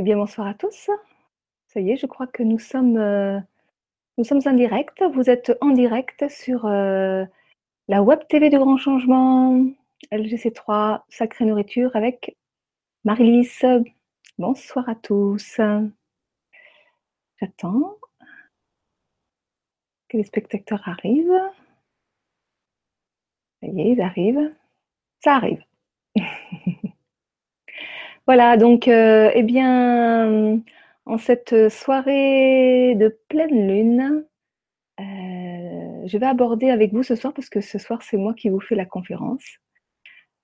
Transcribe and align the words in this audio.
Eh 0.00 0.02
bien, 0.02 0.16
bonsoir 0.16 0.46
à 0.46 0.54
tous. 0.54 0.88
Ça 1.66 1.78
y 1.78 1.90
est, 1.90 1.98
je 1.98 2.06
crois 2.06 2.26
que 2.26 2.42
nous 2.42 2.58
sommes, 2.58 2.96
euh, 2.96 3.38
nous 4.16 4.24
sommes 4.24 4.40
en 4.46 4.54
direct. 4.54 5.02
Vous 5.12 5.28
êtes 5.28 5.52
en 5.60 5.72
direct 5.72 6.26
sur 6.30 6.64
euh, 6.64 7.26
la 7.86 8.02
Web 8.02 8.20
TV 8.26 8.48
du 8.48 8.56
Grand 8.56 8.78
Changement, 8.78 9.62
LGC3, 10.10 11.02
Sacrée 11.10 11.44
Nourriture 11.44 11.94
avec 11.96 12.34
Marilys. 13.04 13.60
Bonsoir 14.38 14.88
à 14.88 14.94
tous. 14.94 15.60
J'attends 17.38 17.98
que 20.08 20.16
les 20.16 20.24
spectateurs 20.24 20.88
arrivent. 20.88 21.42
Ça 23.60 23.68
y 23.68 23.80
est, 23.82 23.92
ils 23.92 24.00
arrivent. 24.00 24.54
Ça 25.22 25.34
arrive. 25.34 25.62
Voilà, 28.30 28.56
donc, 28.56 28.86
euh, 28.86 29.32
eh 29.34 29.42
bien, 29.42 30.60
en 31.04 31.18
cette 31.18 31.68
soirée 31.68 32.94
de 32.94 33.18
pleine 33.28 33.66
lune, 33.66 34.24
euh, 35.00 36.06
je 36.06 36.16
vais 36.16 36.26
aborder 36.26 36.70
avec 36.70 36.92
vous 36.92 37.02
ce 37.02 37.16
soir, 37.16 37.34
parce 37.34 37.48
que 37.48 37.60
ce 37.60 37.76
soir, 37.80 38.02
c'est 38.02 38.16
moi 38.16 38.32
qui 38.32 38.48
vous 38.48 38.60
fais 38.60 38.76
la 38.76 38.86
conférence. 38.86 39.42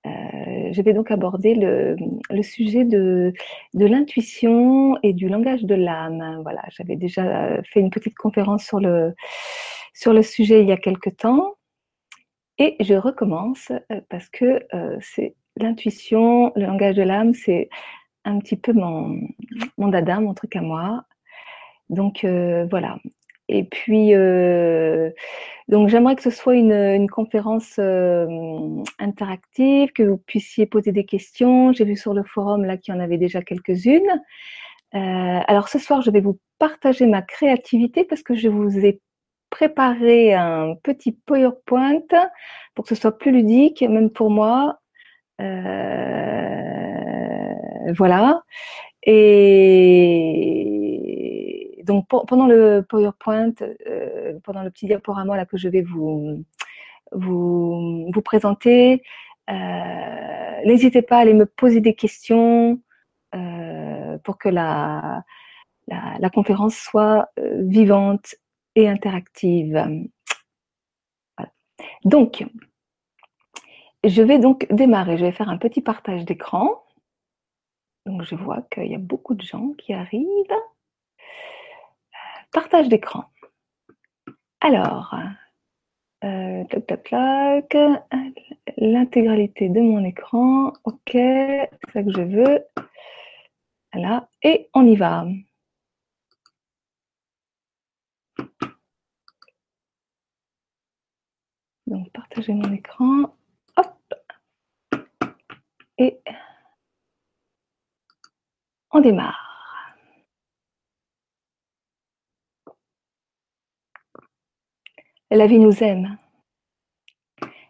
Euh, 0.04 0.72
je 0.72 0.82
vais 0.82 0.94
donc 0.94 1.12
aborder 1.12 1.54
le, 1.54 2.42
sujet 2.42 2.84
de, 2.84 3.32
de 3.74 3.86
l'intuition 3.86 4.98
et 5.04 5.12
du 5.12 5.28
langage 5.28 5.62
de 5.62 5.76
l'âme. 5.76 6.40
Voilà, 6.42 6.64
j'avais 6.70 6.96
déjà 6.96 7.62
fait 7.72 7.78
une 7.78 7.90
petite 7.90 8.16
conférence 8.16 8.64
sur 8.64 8.80
le, 8.80 9.14
sur 9.94 10.12
le 10.12 10.22
sujet 10.22 10.60
il 10.60 10.66
y 10.66 10.72
a 10.72 10.76
quelque 10.76 11.10
temps. 11.10 11.54
Et 12.58 12.74
je 12.80 12.94
recommence 12.94 13.70
parce 14.08 14.28
que 14.28 14.66
c'est 15.00 15.36
l'intuition, 15.56 16.52
le 16.56 16.66
langage 16.66 16.96
de 16.96 17.02
l'âme, 17.02 17.34
c'est 17.34 17.68
un 18.24 18.38
petit 18.38 18.56
peu 18.56 18.72
mon, 18.72 19.20
mon 19.78 19.88
dada, 19.88 20.20
mon 20.20 20.34
truc 20.34 20.56
à 20.56 20.60
moi. 20.60 21.04
Donc 21.90 22.24
euh, 22.24 22.66
voilà. 22.70 22.98
Et 23.48 23.64
puis, 23.64 24.14
euh, 24.14 25.10
donc 25.68 25.88
j'aimerais 25.88 26.16
que 26.16 26.22
ce 26.22 26.30
soit 26.30 26.56
une, 26.56 27.08
conférence 27.08 27.76
euh, 27.78 28.26
interactive, 28.98 29.92
que 29.92 30.02
vous 30.02 30.18
puissiez 30.18 30.66
poser 30.66 30.92
des 30.92 31.04
questions. 31.04 31.72
J'ai 31.72 31.84
vu 31.84 31.96
sur 31.96 32.12
le 32.12 32.24
forum 32.24 32.64
là 32.64 32.76
qu'il 32.76 32.92
y 32.94 32.96
en 32.96 33.00
avait 33.00 33.18
déjà 33.18 33.42
quelques-unes. 33.42 34.22
alors 34.92 35.68
ce 35.68 35.78
soir, 35.78 36.02
je 36.02 36.10
vais 36.10 36.20
vous 36.20 36.38
partager 36.58 37.06
ma 37.06 37.22
créativité 37.22 38.04
parce 38.04 38.22
que 38.22 38.34
je 38.34 38.48
vous 38.48 38.84
ai 38.84 39.00
préparé 39.50 40.34
un 40.34 40.74
petit 40.82 41.12
PowerPoint 41.12 42.02
pour 42.74 42.84
que 42.84 42.94
ce 42.94 43.00
soit 43.00 43.16
plus 43.16 43.30
ludique, 43.32 43.82
même 43.82 44.10
pour 44.10 44.30
moi. 44.30 44.80
Euh, 45.40 45.94
voilà. 47.96 48.42
Et 49.02 50.22
donc 51.84 52.08
pendant 52.08 52.46
le 52.46 52.82
PowerPoint, 52.88 53.52
euh, 53.86 54.38
pendant 54.44 54.62
le 54.62 54.70
petit 54.70 54.86
diaporama 54.86 55.36
là 55.36 55.46
que 55.46 55.56
je 55.56 55.68
vais 55.68 55.82
vous 55.82 56.44
vous, 57.12 58.10
vous 58.12 58.22
présenter, 58.22 59.02
euh, 59.50 59.54
n'hésitez 60.64 61.02
pas 61.02 61.18
à 61.18 61.20
aller 61.20 61.34
me 61.34 61.46
poser 61.46 61.80
des 61.80 61.94
questions 61.94 62.80
pour 64.24 64.38
que 64.38 64.48
la, 64.48 65.22
la, 65.88 66.30
conférence 66.30 66.74
soit 66.74 67.28
vivante 67.36 68.34
et 68.74 68.88
interactive. 68.88 69.86
Donc, 72.04 72.44
je 74.06 74.22
vais 74.22 74.38
donc 74.38 74.66
démarrer. 74.70 75.18
Je 75.18 75.24
vais 75.24 75.32
faire 75.32 75.48
un 75.48 75.58
petit 75.58 75.80
partage 75.80 76.24
d'écran. 76.24 76.82
Donc, 78.06 78.22
je 78.22 78.36
vois 78.36 78.62
qu'il 78.70 78.86
y 78.86 78.94
a 78.94 78.98
beaucoup 78.98 79.34
de 79.34 79.42
gens 79.42 79.72
qui 79.78 79.92
arrivent. 79.92 80.24
Partage 82.52 82.88
d'écran. 82.88 83.24
Alors, 84.60 85.14
euh, 86.24 86.64
L'intégralité 88.78 89.68
de 89.68 89.80
mon 89.80 90.04
écran. 90.04 90.72
OK, 90.84 91.10
c'est 91.12 91.70
ça 91.92 92.02
que 92.02 92.10
je 92.10 92.22
veux. 92.22 92.64
Voilà, 93.92 94.28
et 94.42 94.68
on 94.74 94.86
y 94.86 94.96
va. 94.96 95.26
Donc, 101.86 102.10
partager 102.12 102.52
mon 102.52 102.72
écran. 102.72 103.32
Et 105.98 106.20
on 108.90 109.00
démarre. 109.00 109.46
La 115.30 115.46
vie 115.46 115.58
nous 115.58 115.82
aime. 115.82 116.18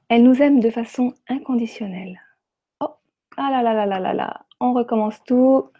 Elle 0.08 0.22
nous 0.22 0.40
aime 0.42 0.60
de 0.60 0.70
façon 0.70 1.14
inconditionnelle. 1.28 2.20
Oh, 2.80 2.94
ah 3.36 3.50
là 3.50 3.62
là 3.62 3.74
là 3.74 3.86
là 3.86 3.98
là 3.98 4.14
là. 4.14 4.46
On 4.60 4.72
recommence 4.72 5.22
tout. 5.24 5.70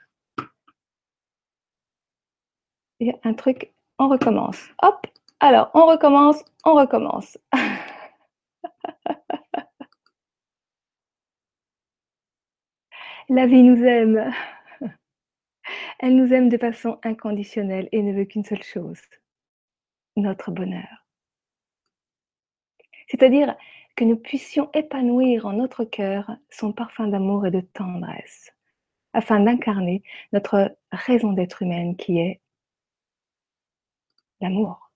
Il 2.99 3.09
y 3.09 3.11
a 3.11 3.19
un 3.25 3.35
truc, 3.35 3.73
on 3.99 4.09
recommence. 4.09 4.71
Hop, 4.83 5.07
alors 5.41 5.71
on 5.75 5.87
recommence, 5.87 6.43
on 6.65 6.75
recommence. 6.75 7.39
La 13.29 13.47
vie 13.49 13.65
nous 13.65 13.83
aime. 13.85 14.33
Elle 15.99 16.15
nous 16.15 16.33
aime 16.33 16.49
de 16.49 16.59
façon 16.59 17.01
inconditionnelle 17.03 17.89
et 17.91 18.01
ne 18.01 18.13
veut 18.13 18.25
qu'une 18.25 18.45
seule 18.45 18.63
chose, 18.63 19.01
notre 20.15 20.53
bonheur. 20.53 21.07
C'est-à-dire 23.09 23.57
que 23.97 24.05
nous 24.05 24.17
puissions 24.17 24.71
épanouir 24.75 25.47
en 25.47 25.55
notre 25.55 25.85
cœur 25.85 26.37
son 26.51 26.73
parfum 26.73 27.09
d'amour 27.09 27.47
et 27.47 27.51
de 27.51 27.61
tendresse, 27.61 28.53
afin 29.13 29.41
d'incarner 29.41 30.05
notre 30.33 30.77
raison 30.93 31.33
d'être 31.33 31.63
humaine 31.63 31.97
qui 31.97 32.19
est 32.19 32.41
l'amour. 34.41 34.93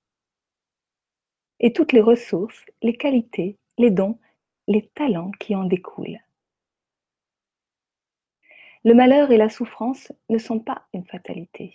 Et 1.59 1.73
toutes 1.73 1.93
les 1.93 2.01
ressources, 2.01 2.65
les 2.81 2.97
qualités, 2.97 3.59
les 3.77 3.91
dons, 3.91 4.21
les 4.69 4.87
talents 4.95 5.33
qui 5.33 5.57
en 5.57 5.65
découlent. 5.65 6.21
Le 8.85 8.95
malheur 8.95 9.31
et 9.31 9.37
la 9.37 9.51
souffrance 9.51 10.11
ne 10.31 10.39
sont 10.39 10.59
pas 10.59 10.87
une 10.95 11.05
fatalité. 11.05 11.75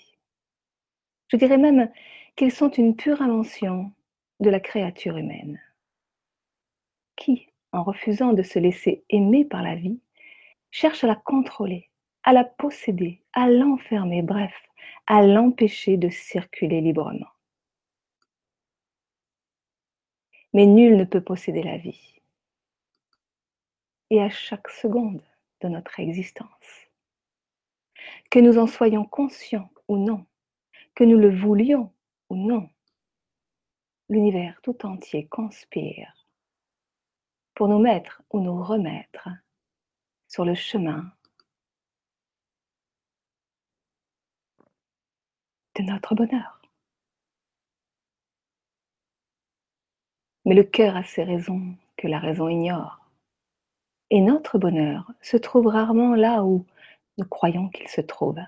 Je 1.27 1.38
dirais 1.38 1.57
même 1.57 1.91
qu'ils 2.35 2.51
sont 2.51 2.69
une 2.69 2.95
pure 2.95 3.21
invention 3.21 3.91
de 4.39 4.49
la 4.49 4.59
créature 4.59 5.17
humaine, 5.17 5.61
qui, 7.15 7.47
en 7.71 7.83
refusant 7.83 8.33
de 8.33 8.41
se 8.41 8.57
laisser 8.57 9.03
aimer 9.09 9.45
par 9.45 9.61
la 9.61 9.75
vie, 9.75 9.99
cherche 10.71 11.03
à 11.03 11.07
la 11.07 11.15
contrôler, 11.15 11.89
à 12.23 12.33
la 12.33 12.44
posséder, 12.44 13.21
à 13.33 13.49
l'enfermer, 13.49 14.23
bref, 14.23 14.53
à 15.05 15.21
l'empêcher 15.21 15.97
de 15.97 16.09
circuler 16.09 16.81
librement. 16.81 17.29
Mais 20.53 20.65
nul 20.65 20.97
ne 20.97 21.03
peut 21.03 21.21
posséder 21.21 21.61
la 21.61 21.77
vie. 21.77 22.19
Et 24.09 24.21
à 24.21 24.29
chaque 24.29 24.69
seconde 24.69 25.23
de 25.61 25.67
notre 25.67 25.99
existence, 25.99 26.84
que 28.29 28.39
nous 28.39 28.57
en 28.57 28.67
soyons 28.67 29.05
conscients 29.05 29.69
ou 29.88 29.97
non, 29.97 30.25
que 30.95 31.03
nous 31.03 31.17
le 31.17 31.35
voulions 31.35 31.93
ou 32.29 32.35
non, 32.35 32.69
l'univers 34.09 34.59
tout 34.61 34.85
entier 34.85 35.27
conspire 35.27 36.27
pour 37.53 37.67
nous 37.67 37.79
mettre 37.79 38.21
ou 38.31 38.41
nous 38.41 38.61
remettre 38.61 39.29
sur 40.27 40.45
le 40.45 40.56
chemin 40.56 41.12
de 45.75 45.83
notre 45.83 46.15
bonheur. 46.15 46.62
Mais 50.45 50.53
le 50.53 50.63
cœur 50.63 50.95
a 50.95 51.03
ses 51.03 51.24
raisons 51.24 51.75
que 51.97 52.07
la 52.07 52.19
raison 52.19 52.47
ignore. 52.47 53.00
Et 54.12 54.21
notre 54.21 54.59
bonheur 54.59 55.12
se 55.21 55.38
trouve 55.38 55.68
rarement 55.68 56.13
là 56.13 56.44
où 56.44 56.65
nous 57.17 57.25
croyons 57.25 57.69
qu'il 57.69 57.88
se 57.88 58.01
trouve. 58.01 58.39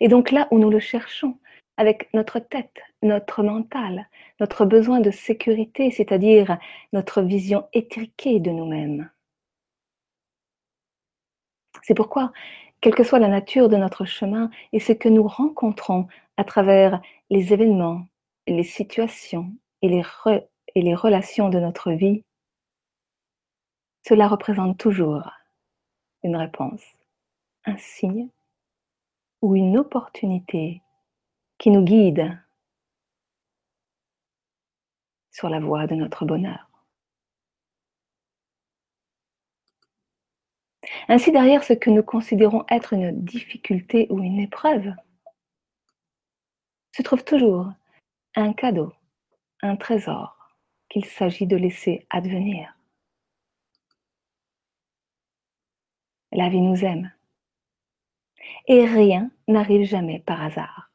Et 0.00 0.08
donc 0.08 0.30
là 0.30 0.48
où 0.50 0.58
nous 0.58 0.70
le 0.70 0.80
cherchons, 0.80 1.38
avec 1.76 2.12
notre 2.14 2.38
tête, 2.38 2.80
notre 3.02 3.42
mental, 3.42 4.08
notre 4.40 4.64
besoin 4.64 5.00
de 5.00 5.10
sécurité, 5.10 5.90
c'est-à-dire 5.90 6.58
notre 6.92 7.22
vision 7.22 7.68
étriquée 7.72 8.40
de 8.40 8.50
nous-mêmes. 8.50 9.10
C'est 11.82 11.94
pourquoi, 11.94 12.32
quelle 12.80 12.94
que 12.94 13.04
soit 13.04 13.18
la 13.18 13.28
nature 13.28 13.68
de 13.68 13.76
notre 13.76 14.04
chemin 14.04 14.50
et 14.72 14.80
ce 14.80 14.92
que 14.92 15.08
nous 15.08 15.26
rencontrons 15.26 16.06
à 16.36 16.44
travers 16.44 17.00
les 17.30 17.52
événements, 17.52 18.06
les 18.46 18.62
situations 18.62 19.52
et 19.82 19.88
les, 19.88 20.94
relations 20.94 21.48
de 21.48 21.58
notre 21.58 21.92
vie, 21.92 22.24
cela 24.06 24.28
représente 24.28 24.78
toujours 24.78 25.30
une 26.24 26.36
réponse 26.36 26.82
un 27.66 27.76
signe 27.78 28.28
ou 29.40 29.56
une 29.56 29.78
opportunité 29.78 30.82
qui 31.58 31.70
nous 31.70 31.82
guide 31.82 32.38
sur 35.30 35.48
la 35.48 35.60
voie 35.60 35.86
de 35.86 35.94
notre 35.94 36.24
bonheur. 36.24 36.70
Ainsi, 41.08 41.32
derrière 41.32 41.64
ce 41.64 41.72
que 41.72 41.90
nous 41.90 42.02
considérons 42.02 42.64
être 42.68 42.92
une 42.92 43.24
difficulté 43.24 44.06
ou 44.10 44.20
une 44.22 44.38
épreuve, 44.38 44.94
se 46.92 47.02
trouve 47.02 47.24
toujours 47.24 47.72
un 48.36 48.52
cadeau, 48.52 48.92
un 49.62 49.76
trésor 49.76 50.36
qu'il 50.88 51.04
s'agit 51.04 51.46
de 51.46 51.56
laisser 51.56 52.06
advenir. 52.10 52.73
La 56.34 56.48
vie 56.48 56.60
nous 56.60 56.84
aime 56.84 57.12
et 58.66 58.84
rien 58.84 59.30
n'arrive 59.48 59.84
jamais 59.84 60.20
par 60.20 60.42
hasard. 60.42 60.90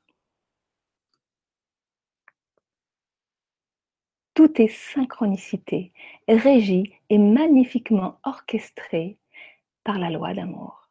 Tout 4.33 4.62
est 4.62 4.69
synchronicité, 4.69 5.91
régi 6.27 6.94
et 7.09 7.18
magnifiquement 7.18 8.19
orchestré 8.24 9.18
par 9.83 10.00
la 10.00 10.09
loi 10.09 10.33
d'amour, 10.33 10.89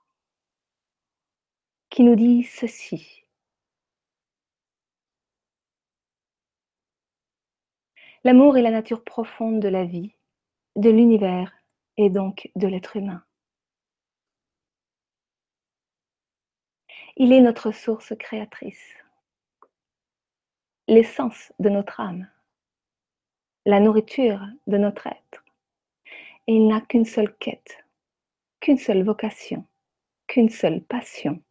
qui 1.89 2.03
nous 2.03 2.15
dit 2.15 2.43
ceci. 2.43 3.25
L'amour 8.25 8.59
est 8.59 8.63
la 8.63 8.71
nature 8.71 9.03
profonde 9.03 9.61
de 9.61 9.69
la 9.69 9.85
vie, 9.85 10.13
de 10.77 10.91
l'univers 10.91 11.53
et 11.97 12.11
donc 12.11 12.51
de 12.57 12.67
l'être 12.67 12.97
humain. 12.97 13.25
Il 17.19 17.33
est 17.33 17.41
notre 17.43 17.73
source 17.73 18.15
créatrice, 18.19 18.95
l'essence 20.87 21.53
de 21.59 21.69
notre 21.69 22.01
âme 22.01 22.29
la 23.69 23.81
nourriture 23.81 24.41
de 24.67 24.79
notre 24.79 25.09
être. 25.09 25.45
Et 26.47 26.55
il 26.55 26.69
n'a 26.69 26.81
qu'une 26.81 27.05
seule 27.05 27.37
quête, 27.37 27.85
qu'une 28.61 28.79
seule 28.79 29.05
vocation, 29.05 29.67
qu'une 30.27 30.49
seule 30.49 30.83
passion. 30.83 31.43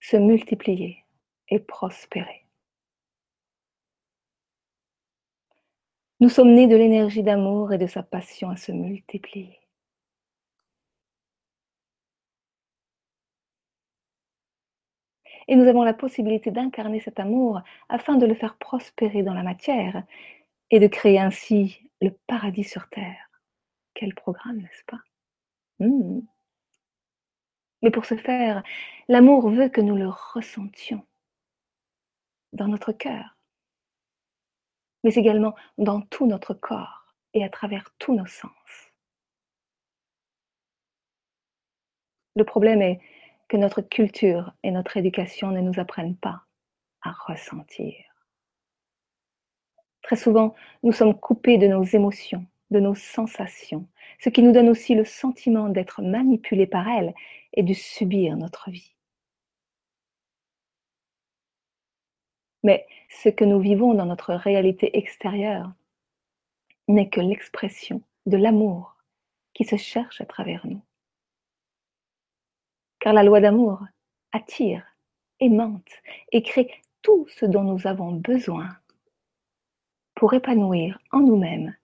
Se 0.00 0.16
multiplier 0.16 1.04
et 1.50 1.60
prospérer. 1.60 2.44
Nous 6.18 6.28
sommes 6.28 6.52
nés 6.52 6.66
de 6.66 6.74
l'énergie 6.74 7.22
d'amour 7.22 7.72
et 7.72 7.78
de 7.78 7.86
sa 7.86 8.02
passion 8.02 8.50
à 8.50 8.56
se 8.56 8.72
multiplier. 8.72 9.59
Et 15.50 15.56
nous 15.56 15.66
avons 15.66 15.82
la 15.82 15.92
possibilité 15.92 16.52
d'incarner 16.52 17.00
cet 17.00 17.18
amour 17.18 17.60
afin 17.88 18.14
de 18.16 18.24
le 18.24 18.34
faire 18.34 18.56
prospérer 18.56 19.24
dans 19.24 19.34
la 19.34 19.42
matière 19.42 20.04
et 20.70 20.78
de 20.78 20.86
créer 20.86 21.18
ainsi 21.18 21.90
le 22.00 22.10
paradis 22.28 22.62
sur 22.62 22.88
Terre. 22.88 23.28
Quel 23.92 24.14
programme, 24.14 24.58
n'est-ce 24.58 24.84
pas? 24.84 25.00
Hmm. 25.80 26.20
Mais 27.82 27.90
pour 27.90 28.04
ce 28.04 28.16
faire, 28.16 28.62
l'amour 29.08 29.50
veut 29.50 29.68
que 29.68 29.80
nous 29.80 29.96
le 29.96 30.08
ressentions 30.08 31.04
dans 32.52 32.68
notre 32.68 32.92
cœur, 32.92 33.36
mais 35.02 35.14
également 35.14 35.56
dans 35.78 36.00
tout 36.02 36.28
notre 36.28 36.54
corps 36.54 37.16
et 37.34 37.42
à 37.42 37.48
travers 37.48 37.90
tous 37.98 38.14
nos 38.14 38.26
sens. 38.26 38.52
Le 42.36 42.44
problème 42.44 42.82
est 42.82 43.00
que 43.50 43.56
notre 43.56 43.82
culture 43.82 44.54
et 44.62 44.70
notre 44.70 44.96
éducation 44.96 45.50
ne 45.50 45.60
nous 45.60 45.80
apprennent 45.80 46.16
pas 46.16 46.44
à 47.02 47.10
ressentir. 47.10 47.96
Très 50.02 50.14
souvent, 50.14 50.54
nous 50.84 50.92
sommes 50.92 51.18
coupés 51.18 51.58
de 51.58 51.66
nos 51.66 51.82
émotions, 51.82 52.46
de 52.70 52.78
nos 52.78 52.94
sensations, 52.94 53.88
ce 54.20 54.28
qui 54.28 54.44
nous 54.44 54.52
donne 54.52 54.68
aussi 54.68 54.94
le 54.94 55.04
sentiment 55.04 55.68
d'être 55.68 56.00
manipulés 56.00 56.68
par 56.68 56.86
elles 56.86 57.12
et 57.52 57.64
de 57.64 57.74
subir 57.74 58.36
notre 58.36 58.70
vie. 58.70 58.94
Mais 62.62 62.86
ce 63.08 63.30
que 63.30 63.44
nous 63.44 63.58
vivons 63.58 63.94
dans 63.94 64.06
notre 64.06 64.32
réalité 64.32 64.96
extérieure 64.96 65.72
n'est 66.86 67.08
que 67.08 67.20
l'expression 67.20 68.00
de 68.26 68.36
l'amour 68.36 68.96
qui 69.54 69.64
se 69.64 69.76
cherche 69.76 70.20
à 70.20 70.24
travers 70.24 70.64
nous 70.68 70.82
car 73.00 73.12
la 73.12 73.22
loi 73.22 73.40
d'amour 73.40 73.80
attire, 74.32 74.84
aimante 75.40 75.90
et 76.32 76.42
crée 76.42 76.70
tout 77.02 77.26
ce 77.28 77.46
dont 77.46 77.64
nous 77.64 77.86
avons 77.86 78.12
besoin 78.12 78.68
pour 80.14 80.34
épanouir 80.34 80.98
en 81.12 81.20
nous-mêmes 81.20 81.74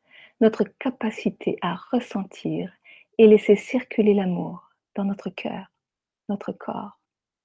notre 0.40 0.64
capacité 0.64 1.56
à 1.62 1.74
ressentir 1.74 2.70
et 3.18 3.26
laisser 3.26 3.56
circuler 3.56 4.12
l'amour 4.12 4.70
dans 4.94 5.04
notre 5.04 5.30
cœur, 5.30 5.72
notre 6.28 6.52
corps 6.52 6.98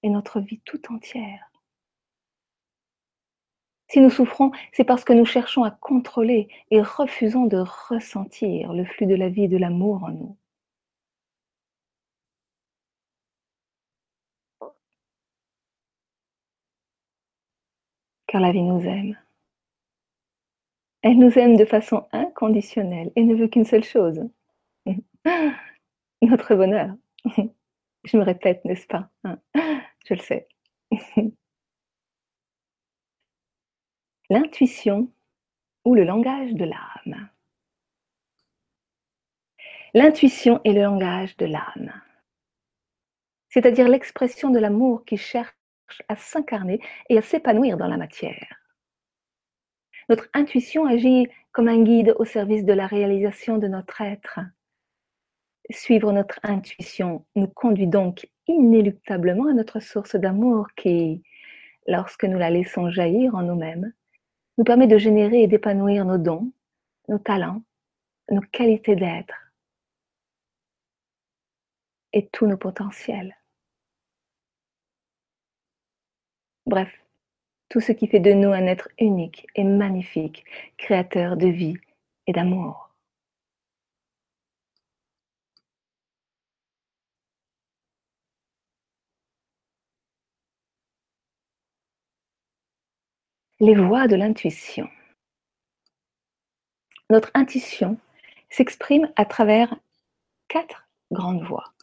et 0.04 0.10
notre 0.10 0.42
vie 0.42 0.60
tout 0.66 0.82
entière. 0.92 1.50
Si 3.88 4.00
nous 4.00 4.10
souffrons, 4.10 4.52
c'est 4.74 4.84
parce 4.84 5.04
que 5.04 5.14
nous 5.14 5.26
cherchons 5.26 5.64
à 5.64 5.72
contrôler 5.72 6.50
et 6.72 6.82
refusons 6.82 7.46
de 7.46 7.58
ressentir 7.90 8.74
le 8.74 8.86
flux 8.86 9.06
de 9.06 9.16
la 9.16 9.30
vie 9.30 9.44
et 9.44 9.50
de 9.50 9.58
l'amour 9.58 10.04
en 10.04 10.12
nous. 10.12 10.38
Car 18.32 18.40
la 18.40 18.54
vie 18.54 18.62
nous 18.62 18.80
aime. 18.86 19.18
Elle 21.02 21.20
nous 21.20 21.38
aime 21.38 21.58
de 21.58 21.66
façon 21.66 22.08
inconditionnelle 22.14 23.12
et 23.18 23.24
ne 23.26 23.36
veut 23.36 23.50
qu'une 23.50 23.66
seule 23.66 23.84
chose, 23.84 24.22
notre 26.22 26.56
bonheur. 26.56 26.96
Je 28.06 28.18
me 28.18 28.24
répète, 28.24 28.64
n'est-ce 28.64 28.88
pas? 28.88 29.10
Hein? 29.26 29.38
Je 30.06 30.14
le 30.14 30.22
sais. 30.22 30.48
L'intuition 34.30 35.12
ou 35.84 35.94
le 35.94 36.06
langage 36.06 36.54
de 36.54 36.64
l'âme. 36.64 37.30
L'intuition 39.94 40.62
est 40.64 40.72
le 40.72 40.84
langage 40.84 41.36
de 41.36 41.48
l'âme, 41.48 41.92
c'est-à-dire 43.50 43.90
l'expression 43.90 44.52
de 44.52 44.60
l'amour 44.60 45.04
qui 45.04 45.18
cherche 45.18 45.54
à 46.08 46.16
s'incarner 46.16 46.80
et 47.10 47.18
à 47.18 47.22
s'épanouir 47.22 47.78
dans 47.78 47.88
la 47.88 47.98
matière. 47.98 48.62
Notre 50.10 50.30
intuition 50.34 50.86
agit 50.86 51.28
comme 51.52 51.68
un 51.68 51.84
guide 51.84 52.16
au 52.18 52.26
service 52.26 52.66
de 52.66 52.74
la 52.74 52.88
réalisation 52.88 53.58
de 53.58 53.68
notre 53.68 54.02
être. 54.02 54.40
Suivre 55.70 56.12
notre 56.12 56.40
intuition 56.44 57.26
nous 57.36 57.48
conduit 57.48 57.88
donc 57.88 58.28
inéluctablement 58.48 59.48
à 59.48 59.54
notre 59.54 59.80
source 59.80 60.16
d'amour 60.16 60.68
qui, 60.76 61.24
lorsque 61.88 62.26
nous 62.26 62.38
la 62.38 62.50
laissons 62.50 62.90
jaillir 62.90 63.36
en 63.36 63.44
nous-mêmes, 63.44 63.94
nous 64.58 64.64
permet 64.64 64.88
de 64.88 64.98
générer 64.98 65.44
et 65.44 65.48
d'épanouir 65.48 66.06
nos 66.06 66.18
dons, 66.18 66.52
nos 67.08 67.20
talents, 67.20 67.64
nos 68.30 68.42
qualités 68.42 68.96
d'être 68.96 69.36
et 72.14 72.28
tous 72.28 72.48
nos 72.48 72.58
potentiels. 72.58 73.41
Bref, 76.72 77.04
tout 77.68 77.82
ce 77.82 77.92
qui 77.92 78.08
fait 78.08 78.22
de 78.22 78.32
nous 78.32 78.54
un 78.54 78.66
être 78.66 78.88
unique 78.98 79.46
et 79.56 79.66
magnifique, 79.66 80.46
créateur 80.78 81.36
de 81.36 81.48
vie 81.48 81.76
et 82.28 82.32
d'amour. 82.32 82.96
Les 93.60 93.76
voies 93.76 94.08
de 94.08 94.16
l'intuition. 94.16 94.90
Notre 97.10 97.32
intuition 97.34 98.00
s'exprime 98.50 99.12
à 99.18 99.26
travers 99.26 99.76
quatre 100.48 100.88
grandes 101.12 101.44
voies. 101.44 101.74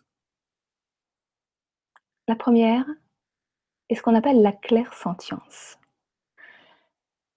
La 2.27 2.37
première, 2.37 2.87
est 3.89 3.95
ce 3.95 4.03
qu'on 4.03 4.15
appelle 4.15 4.43
la 4.43 4.53
clair-sentience. 4.53 5.79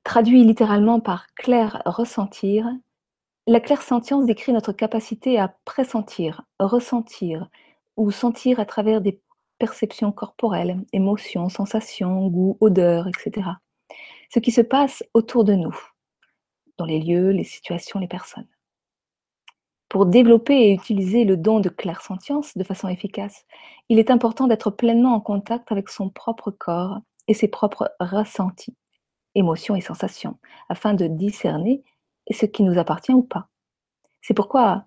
Traduit 0.03 0.43
littéralement 0.43 0.99
par 0.99 1.27
clair 1.35 1.81
ressentir, 1.85 2.67
la 3.47 3.59
clair-sentience 3.59 4.25
décrit 4.25 4.53
notre 4.53 4.71
capacité 4.71 5.39
à 5.39 5.55
pressentir, 5.65 6.43
ressentir 6.59 7.49
ou 7.97 8.11
sentir 8.11 8.59
à 8.59 8.65
travers 8.65 9.01
des 9.01 9.19
perceptions 9.59 10.11
corporelles, 10.11 10.83
émotions, 10.93 11.49
sensations, 11.49 12.27
goûts, 12.27 12.57
odeurs, 12.61 13.07
etc. 13.07 13.47
Ce 14.29 14.39
qui 14.39 14.51
se 14.51 14.61
passe 14.61 15.03
autour 15.13 15.43
de 15.43 15.53
nous, 15.53 15.77
dans 16.77 16.85
les 16.85 16.99
lieux, 16.99 17.29
les 17.29 17.43
situations, 17.43 17.99
les 17.99 18.07
personnes. 18.07 18.47
Pour 19.91 20.05
développer 20.05 20.53
et 20.53 20.71
utiliser 20.71 21.25
le 21.25 21.35
don 21.35 21.59
de 21.59 21.67
clairsentience 21.67 22.55
de 22.57 22.63
façon 22.63 22.87
efficace, 22.87 23.45
il 23.89 23.99
est 23.99 24.09
important 24.09 24.47
d'être 24.47 24.71
pleinement 24.71 25.13
en 25.13 25.19
contact 25.19 25.69
avec 25.69 25.89
son 25.89 26.09
propre 26.09 26.49
corps 26.49 27.01
et 27.27 27.33
ses 27.33 27.49
propres 27.49 27.91
ressentis, 27.99 28.73
émotions 29.35 29.75
et 29.75 29.81
sensations, 29.81 30.37
afin 30.69 30.93
de 30.93 31.07
discerner 31.07 31.83
ce 32.31 32.45
qui 32.45 32.63
nous 32.63 32.79
appartient 32.79 33.11
ou 33.11 33.21
pas. 33.21 33.49
C'est 34.21 34.33
pourquoi, 34.33 34.85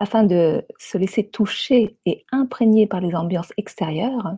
afin 0.00 0.22
de 0.22 0.66
se 0.78 0.98
laisser 0.98 1.26
toucher 1.26 1.96
et 2.04 2.26
imprégner 2.30 2.86
par 2.86 3.00
les 3.00 3.14
ambiances 3.14 3.54
extérieures, 3.56 4.36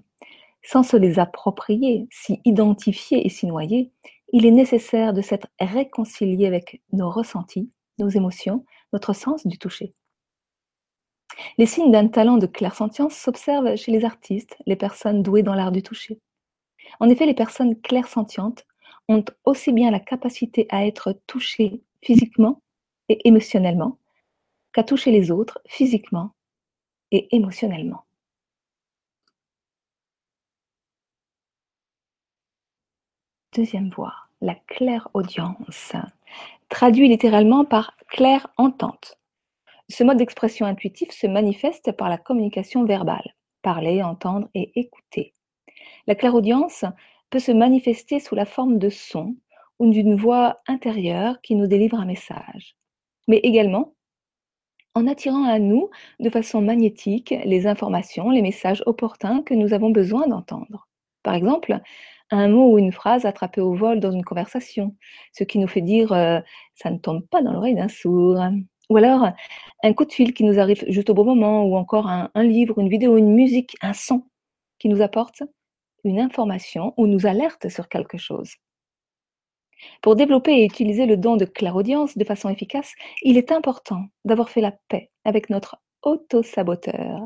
sans 0.62 0.84
se 0.84 0.96
les 0.96 1.18
approprier, 1.18 2.06
s'y 2.12 2.40
identifier 2.44 3.26
et 3.26 3.30
s'y 3.30 3.48
noyer, 3.48 3.90
il 4.32 4.46
est 4.46 4.52
nécessaire 4.52 5.12
de 5.12 5.22
s'être 5.22 5.48
réconcilié 5.58 6.46
avec 6.46 6.82
nos 6.92 7.10
ressentis, 7.10 7.68
nos 7.98 8.10
émotions, 8.10 8.64
notre 8.92 9.12
sens 9.12 9.44
du 9.44 9.58
toucher. 9.58 9.92
Les 11.58 11.66
signes 11.66 11.90
d'un 11.90 12.08
talent 12.08 12.36
de 12.36 12.46
clairsentience 12.46 13.14
s'observent 13.14 13.76
chez 13.76 13.92
les 13.92 14.04
artistes, 14.04 14.56
les 14.66 14.76
personnes 14.76 15.22
douées 15.22 15.42
dans 15.42 15.54
l'art 15.54 15.72
du 15.72 15.82
toucher. 15.82 16.18
En 17.00 17.08
effet, 17.08 17.26
les 17.26 17.34
personnes 17.34 17.80
clairsentientes 17.80 18.66
ont 19.08 19.24
aussi 19.44 19.72
bien 19.72 19.90
la 19.90 20.00
capacité 20.00 20.66
à 20.70 20.86
être 20.86 21.18
touchées 21.26 21.82
physiquement 22.02 22.60
et 23.08 23.26
émotionnellement 23.26 23.98
qu'à 24.72 24.82
toucher 24.82 25.10
les 25.10 25.30
autres 25.30 25.60
physiquement 25.66 26.32
et 27.10 27.34
émotionnellement. 27.34 28.04
Deuxième 33.54 33.90
voie, 33.90 34.14
la 34.40 34.56
claire-audience, 34.56 35.92
traduit 36.68 37.08
littéralement 37.08 37.64
par 37.64 37.96
claire 38.08 38.48
entente. 38.56 39.16
Ce 39.90 40.02
mode 40.02 40.18
d'expression 40.18 40.66
intuitif 40.66 41.10
se 41.10 41.26
manifeste 41.26 41.92
par 41.92 42.08
la 42.08 42.18
communication 42.18 42.84
verbale, 42.84 43.34
parler, 43.62 44.02
entendre 44.02 44.48
et 44.54 44.72
écouter. 44.78 45.34
La 46.06 46.14
clairaudience 46.14 46.84
peut 47.30 47.38
se 47.38 47.52
manifester 47.52 48.20
sous 48.20 48.34
la 48.34 48.46
forme 48.46 48.78
de 48.78 48.88
sons 48.88 49.36
ou 49.78 49.90
d'une 49.90 50.14
voix 50.14 50.60
intérieure 50.66 51.40
qui 51.42 51.54
nous 51.54 51.66
délivre 51.66 51.98
un 51.98 52.06
message, 52.06 52.76
mais 53.28 53.38
également 53.38 53.94
en 54.94 55.06
attirant 55.06 55.44
à 55.44 55.58
nous 55.58 55.90
de 56.20 56.30
façon 56.30 56.62
magnétique 56.62 57.34
les 57.44 57.66
informations, 57.66 58.30
les 58.30 58.42
messages 58.42 58.82
opportuns 58.86 59.42
que 59.42 59.54
nous 59.54 59.72
avons 59.72 59.90
besoin 59.90 60.28
d'entendre. 60.28 60.88
Par 61.24 61.34
exemple, 61.34 61.80
un 62.30 62.48
mot 62.48 62.72
ou 62.72 62.78
une 62.78 62.92
phrase 62.92 63.26
attrapée 63.26 63.60
au 63.60 63.74
vol 63.74 64.00
dans 64.00 64.12
une 64.12 64.24
conversation, 64.24 64.96
ce 65.32 65.44
qui 65.44 65.58
nous 65.58 65.66
fait 65.66 65.80
dire 65.80 66.12
euh, 66.12 66.40
ça 66.74 66.90
ne 66.90 66.98
tombe 66.98 67.26
pas 67.26 67.42
dans 67.42 67.52
l'oreille 67.52 67.74
d'un 67.74 67.88
sourd. 67.88 68.40
Ou 68.90 68.96
alors 68.96 69.28
un 69.82 69.92
coup 69.92 70.04
de 70.04 70.12
fil 70.12 70.34
qui 70.34 70.44
nous 70.44 70.58
arrive 70.58 70.84
juste 70.88 71.10
au 71.10 71.14
bon 71.14 71.24
moment, 71.24 71.64
ou 71.64 71.76
encore 71.76 72.06
un, 72.08 72.30
livre, 72.36 72.78
une 72.78 72.88
vidéo, 72.88 73.16
une 73.16 73.32
musique, 73.32 73.76
un 73.80 73.92
son 73.92 74.24
qui 74.78 74.88
nous 74.88 75.02
apporte 75.02 75.42
une 76.04 76.20
information 76.20 76.92
ou 76.96 77.06
nous 77.06 77.26
alerte 77.26 77.68
sur 77.68 77.88
quelque 77.88 78.18
chose. 78.18 78.54
Pour 80.02 80.16
développer 80.16 80.52
et 80.52 80.64
utiliser 80.64 81.06
le 81.06 81.16
don 81.16 81.36
de 81.36 81.44
clairaudience 81.44 82.16
de 82.16 82.24
façon 82.24 82.48
efficace, 82.48 82.92
il 83.22 83.36
est 83.36 83.52
important 83.52 84.04
d'avoir 84.24 84.48
fait 84.48 84.60
la 84.60 84.72
paix 84.88 85.10
avec 85.24 85.50
notre 85.50 85.76
auto-saboteur. 86.02 87.20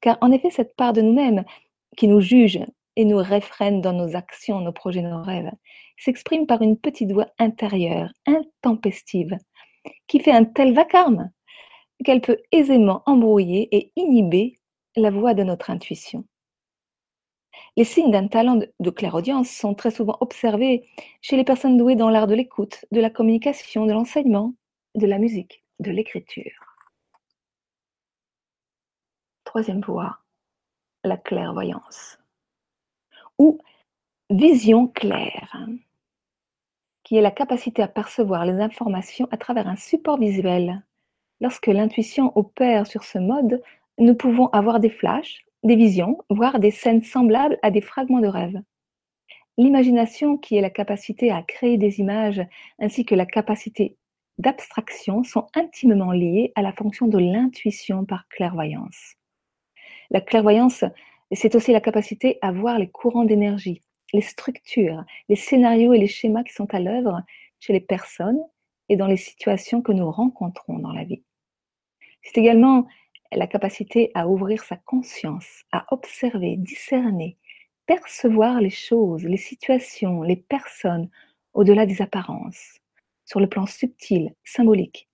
Car 0.00 0.18
en 0.20 0.30
effet, 0.30 0.50
cette 0.50 0.76
part 0.76 0.92
de 0.92 1.00
nous-mêmes 1.00 1.44
qui 1.96 2.08
nous 2.08 2.20
juge 2.20 2.60
et 2.96 3.04
nous 3.04 3.16
réfrène 3.16 3.80
dans 3.80 3.92
nos 3.92 4.14
actions, 4.16 4.60
nos 4.60 4.72
projets, 4.72 5.02
nos 5.02 5.22
rêves, 5.22 5.50
s'exprime 5.98 6.46
par 6.46 6.62
une 6.62 6.78
petite 6.78 7.12
voix 7.12 7.28
intérieure, 7.38 8.10
intempestive, 8.26 9.36
qui 10.06 10.20
fait 10.20 10.32
un 10.32 10.44
tel 10.44 10.74
vacarme 10.74 11.30
qu'elle 12.04 12.20
peut 12.20 12.38
aisément 12.52 13.02
embrouiller 13.06 13.68
et 13.74 13.92
inhiber 13.96 14.58
la 14.96 15.10
voix 15.10 15.34
de 15.34 15.42
notre 15.42 15.70
intuition. 15.70 16.24
Les 17.76 17.84
signes 17.84 18.10
d'un 18.10 18.28
talent 18.28 18.60
de 18.78 18.90
clairaudience 18.90 19.50
sont 19.50 19.74
très 19.74 19.90
souvent 19.90 20.16
observés 20.20 20.88
chez 21.22 21.36
les 21.36 21.44
personnes 21.44 21.76
douées 21.76 21.96
dans 21.96 22.10
l'art 22.10 22.26
de 22.26 22.34
l'écoute, 22.34 22.84
de 22.92 23.00
la 23.00 23.10
communication, 23.10 23.86
de 23.86 23.92
l'enseignement, 23.92 24.54
de 24.94 25.06
la 25.06 25.18
musique, 25.18 25.64
de 25.80 25.90
l'écriture. 25.90 26.52
Troisième 29.44 29.80
voie, 29.80 30.18
la 31.04 31.16
clairvoyance 31.16 32.18
ou 33.38 33.58
vision 34.30 34.86
claire, 34.88 35.66
qui 37.04 37.16
est 37.16 37.20
la 37.20 37.30
capacité 37.30 37.82
à 37.82 37.88
percevoir 37.88 38.44
les 38.44 38.60
informations 38.60 39.28
à 39.30 39.36
travers 39.36 39.68
un 39.68 39.76
support 39.76 40.18
visuel. 40.18 40.82
Lorsque 41.40 41.66
l'intuition 41.66 42.32
opère 42.36 42.86
sur 42.86 43.04
ce 43.04 43.18
mode, 43.18 43.62
nous 43.98 44.14
pouvons 44.14 44.48
avoir 44.48 44.80
des 44.80 44.90
flashs, 44.90 45.44
des 45.62 45.76
visions, 45.76 46.18
voire 46.30 46.58
des 46.58 46.70
scènes 46.70 47.02
semblables 47.02 47.58
à 47.62 47.70
des 47.70 47.80
fragments 47.80 48.20
de 48.20 48.28
rêve. 48.28 48.60
L'imagination, 49.56 50.36
qui 50.36 50.56
est 50.56 50.60
la 50.60 50.70
capacité 50.70 51.30
à 51.30 51.42
créer 51.42 51.78
des 51.78 52.00
images, 52.00 52.42
ainsi 52.80 53.04
que 53.04 53.14
la 53.14 53.26
capacité 53.26 53.96
d'abstraction, 54.38 55.22
sont 55.22 55.46
intimement 55.54 56.10
liées 56.10 56.52
à 56.56 56.62
la 56.62 56.72
fonction 56.72 57.06
de 57.06 57.18
l'intuition 57.18 58.04
par 58.04 58.26
clairvoyance. 58.28 59.14
La 60.10 60.20
clairvoyance 60.20 60.84
c'est 61.32 61.54
aussi 61.54 61.72
la 61.72 61.80
capacité 61.80 62.38
à 62.42 62.52
voir 62.52 62.78
les 62.78 62.88
courants 62.88 63.24
d'énergie, 63.24 63.82
les 64.14 64.22
structures, 64.22 65.04
les 65.28 65.36
scénarios 65.36 65.92
et 65.92 65.98
les 65.98 66.08
schémas 66.08 66.44
qui 66.44 66.54
sont 66.54 66.72
à 66.74 66.80
l'œuvre 66.80 67.22
chez 67.60 67.74
les 67.74 67.80
personnes 67.80 68.40
et 68.88 68.96
dans 68.96 69.06
les 69.06 69.18
situations 69.18 69.82
que 69.82 69.92
nous 69.92 70.10
rencontrons 70.10 70.78
dans 70.78 70.92
la 70.92 71.04
vie. 71.04 71.22
C'est 72.22 72.38
également 72.38 72.86
la 73.32 73.46
capacité 73.46 74.10
à 74.14 74.28
ouvrir 74.28 74.62
sa 74.62 74.76
conscience, 74.76 75.64
à 75.72 75.86
observer, 75.90 76.56
discerner, 76.56 77.36
percevoir 77.86 78.60
les 78.60 78.70
choses, 78.70 79.24
les 79.24 79.36
situations, 79.36 80.22
les 80.22 80.36
personnes 80.36 81.10
au-delà 81.52 81.84
des 81.84 82.00
apparences, 82.00 82.80
sur 83.26 83.40
le 83.40 83.48
plan 83.48 83.66
subtil, 83.66 84.34
symbolique, 84.44 85.08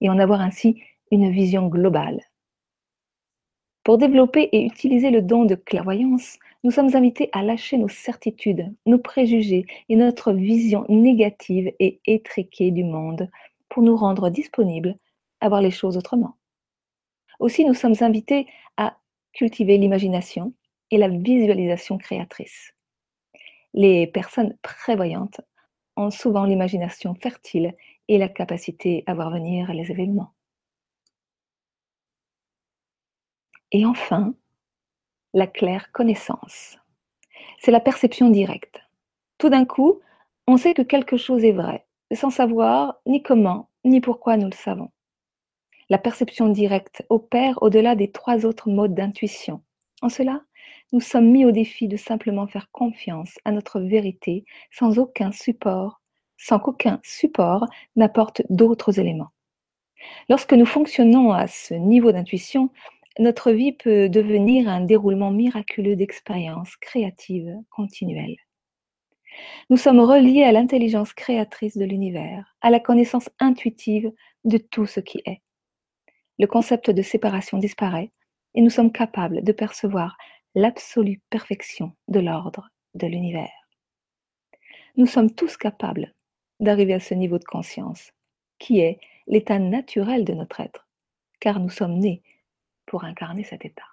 et 0.00 0.08
en 0.08 0.18
avoir 0.18 0.40
ainsi 0.40 0.82
une 1.10 1.30
vision 1.30 1.68
globale 1.68 2.20
pour 3.84 3.98
développer 3.98 4.48
et 4.52 4.64
utiliser 4.64 5.10
le 5.10 5.22
don 5.22 5.44
de 5.44 5.54
clairvoyance, 5.54 6.38
nous 6.64 6.70
sommes 6.70 6.96
invités 6.96 7.28
à 7.32 7.42
lâcher 7.42 7.76
nos 7.76 7.88
certitudes, 7.88 8.74
nos 8.86 8.98
préjugés 8.98 9.66
et 9.90 9.96
notre 9.96 10.32
vision 10.32 10.86
négative 10.88 11.70
et 11.78 12.00
étriquée 12.06 12.70
du 12.70 12.84
monde 12.84 13.30
pour 13.68 13.82
nous 13.82 13.96
rendre 13.96 14.30
disponibles 14.30 14.96
à 15.40 15.50
voir 15.50 15.60
les 15.60 15.70
choses 15.70 15.98
autrement. 15.98 16.38
Aussi, 17.38 17.66
nous 17.66 17.74
sommes 17.74 17.96
invités 18.00 18.46
à 18.78 18.96
cultiver 19.34 19.76
l'imagination 19.76 20.54
et 20.90 20.96
la 20.96 21.08
visualisation 21.08 21.98
créatrice. 21.98 22.72
Les 23.74 24.06
personnes 24.06 24.56
prévoyantes 24.62 25.42
ont 25.96 26.10
souvent 26.10 26.44
l'imagination 26.44 27.14
fertile 27.14 27.74
et 28.08 28.16
la 28.16 28.28
capacité 28.28 29.04
à 29.06 29.14
voir 29.14 29.30
venir 29.30 29.72
les 29.74 29.90
événements. 29.90 30.32
Et 33.72 33.84
enfin, 33.84 34.34
la 35.34 35.48
claire 35.48 35.90
connaissance. 35.92 36.78
C'est 37.58 37.72
la 37.72 37.80
perception 37.80 38.30
directe. 38.30 38.80
Tout 39.36 39.50
d'un 39.50 39.64
coup, 39.64 40.00
on 40.46 40.56
sait 40.56 40.74
que 40.74 40.82
quelque 40.82 41.16
chose 41.16 41.44
est 41.44 41.52
vrai, 41.52 41.84
sans 42.14 42.30
savoir 42.30 43.00
ni 43.04 43.22
comment, 43.22 43.68
ni 43.84 44.00
pourquoi 44.00 44.36
nous 44.36 44.46
le 44.46 44.54
savons. 44.54 44.90
La 45.90 45.98
perception 45.98 46.48
directe 46.48 47.04
opère 47.08 47.60
au-delà 47.62 47.96
des 47.96 48.12
trois 48.12 48.46
autres 48.46 48.70
modes 48.70 48.94
d'intuition. 48.94 49.62
En 50.02 50.08
cela, 50.08 50.40
nous 50.92 51.00
sommes 51.00 51.30
mis 51.30 51.44
au 51.44 51.50
défi 51.50 51.88
de 51.88 51.96
simplement 51.96 52.46
faire 52.46 52.70
confiance 52.70 53.34
à 53.44 53.50
notre 53.50 53.80
vérité 53.80 54.44
sans 54.70 54.98
aucun 54.98 55.32
support, 55.32 56.00
sans 56.38 56.60
qu'aucun 56.60 57.00
support 57.02 57.66
n'apporte 57.96 58.42
d'autres 58.50 59.00
éléments. 59.00 59.32
Lorsque 60.28 60.52
nous 60.52 60.66
fonctionnons 60.66 61.32
à 61.32 61.46
ce 61.46 61.74
niveau 61.74 62.12
d'intuition, 62.12 62.70
notre 63.18 63.52
vie 63.52 63.72
peut 63.72 64.08
devenir 64.08 64.68
un 64.68 64.80
déroulement 64.80 65.30
miraculeux 65.30 65.96
d'expériences 65.96 66.76
créatives 66.76 67.54
continuelles. 67.70 68.36
Nous 69.70 69.76
sommes 69.76 70.00
reliés 70.00 70.42
à 70.42 70.52
l'intelligence 70.52 71.12
créatrice 71.12 71.76
de 71.76 71.84
l'univers, 71.84 72.56
à 72.60 72.70
la 72.70 72.80
connaissance 72.80 73.28
intuitive 73.38 74.12
de 74.44 74.58
tout 74.58 74.86
ce 74.86 75.00
qui 75.00 75.22
est. 75.26 75.42
Le 76.38 76.46
concept 76.46 76.90
de 76.90 77.02
séparation 77.02 77.58
disparaît 77.58 78.10
et 78.54 78.62
nous 78.62 78.70
sommes 78.70 78.92
capables 78.92 79.42
de 79.42 79.52
percevoir 79.52 80.16
l'absolue 80.54 81.20
perfection 81.30 81.92
de 82.08 82.20
l'ordre 82.20 82.70
de 82.94 83.06
l'univers. 83.06 83.50
Nous 84.96 85.06
sommes 85.06 85.32
tous 85.32 85.56
capables 85.56 86.14
d'arriver 86.60 86.94
à 86.94 87.00
ce 87.00 87.14
niveau 87.14 87.38
de 87.38 87.44
conscience, 87.44 88.12
qui 88.58 88.80
est 88.80 89.00
l'état 89.26 89.58
naturel 89.58 90.24
de 90.24 90.34
notre 90.34 90.60
être, 90.60 90.88
car 91.40 91.58
nous 91.58 91.70
sommes 91.70 91.98
nés 91.98 92.22
incarner 93.02 93.42
cet 93.42 93.64
état. 93.64 93.88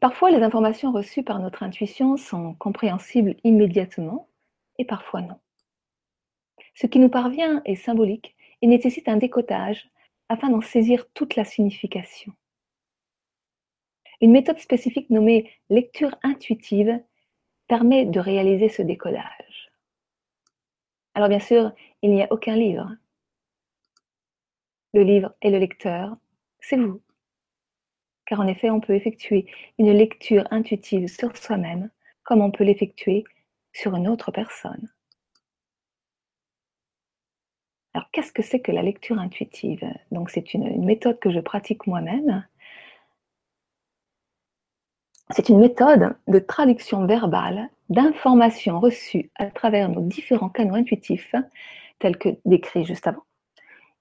Parfois, 0.00 0.30
les 0.30 0.42
informations 0.42 0.92
reçues 0.92 1.22
par 1.22 1.40
notre 1.40 1.62
intuition 1.62 2.16
sont 2.16 2.54
compréhensibles 2.54 3.36
immédiatement 3.44 4.28
et 4.78 4.86
parfois 4.86 5.20
non. 5.20 5.38
Ce 6.74 6.86
qui 6.86 6.98
nous 6.98 7.10
parvient 7.10 7.60
est 7.66 7.74
symbolique 7.74 8.34
et 8.62 8.66
nécessite 8.66 9.08
un 9.08 9.18
décotage 9.18 9.90
afin 10.30 10.48
d'en 10.48 10.62
saisir 10.62 11.04
toute 11.12 11.36
la 11.36 11.44
signification. 11.44 12.32
Une 14.22 14.32
méthode 14.32 14.58
spécifique 14.58 15.10
nommée 15.10 15.50
lecture 15.68 16.16
intuitive 16.22 16.98
permet 17.68 18.06
de 18.06 18.20
réaliser 18.20 18.68
ce 18.70 18.80
décodage. 18.80 19.70
Alors 21.14 21.28
bien 21.28 21.40
sûr, 21.40 21.72
il 22.02 22.12
n'y 22.12 22.22
a 22.22 22.32
aucun 22.32 22.56
livre. 22.56 22.90
Le 24.92 25.02
livre 25.02 25.34
et 25.42 25.50
le 25.50 25.58
lecteur, 25.58 26.16
c'est 26.60 26.76
vous. 26.76 27.00
Car 28.26 28.40
en 28.40 28.46
effet, 28.46 28.70
on 28.70 28.80
peut 28.80 28.94
effectuer 28.94 29.46
une 29.78 29.92
lecture 29.92 30.46
intuitive 30.50 31.08
sur 31.08 31.36
soi-même 31.36 31.90
comme 32.24 32.42
on 32.42 32.50
peut 32.50 32.64
l'effectuer 32.64 33.24
sur 33.72 33.94
une 33.94 34.08
autre 34.08 34.30
personne. 34.30 34.88
Alors, 37.94 38.08
qu'est-ce 38.12 38.32
que 38.32 38.42
c'est 38.42 38.60
que 38.60 38.70
la 38.72 38.82
lecture 38.82 39.18
intuitive? 39.18 39.84
Donc, 40.12 40.30
c'est 40.30 40.54
une, 40.54 40.66
une, 40.66 40.84
méthode 40.84 41.18
que 41.18 41.30
je 41.30 41.40
pratique 41.40 41.86
moi-même 41.88 42.44
c'est 45.30 45.48
une 45.48 45.60
méthode 45.60 46.16
de 46.26 46.38
traduction 46.38 47.06
verbale 47.06 47.68
d'informations 47.88 48.80
reçues 48.80 49.30
à 49.36 49.46
travers 49.46 49.88
nos 49.88 50.00
différents 50.00 50.48
canaux 50.48 50.74
intuitifs, 50.74 51.34
tels 51.98 52.18
que 52.18 52.30
décrits 52.44 52.84
juste 52.84 53.06
avant, 53.06 53.22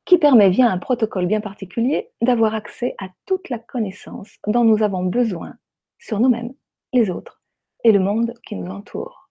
qui 0.09 0.17
permet 0.17 0.49
via 0.49 0.71
un 0.71 0.79
protocole 0.79 1.27
bien 1.27 1.39
particulier 1.39 2.09
d'avoir 2.19 2.55
accès 2.55 2.95
à 2.97 3.09
toute 3.27 3.47
la 3.49 3.59
connaissance 3.59 4.39
dont 4.47 4.63
nous 4.63 4.81
avons 4.81 5.03
besoin 5.03 5.55
sur 5.99 6.19
nous-mêmes, 6.19 6.51
les 6.93 7.11
autres 7.11 7.43
et 7.83 7.91
le 7.91 7.99
monde 7.99 8.33
qui 8.43 8.55
nous 8.55 8.71
entoure. 8.71 9.29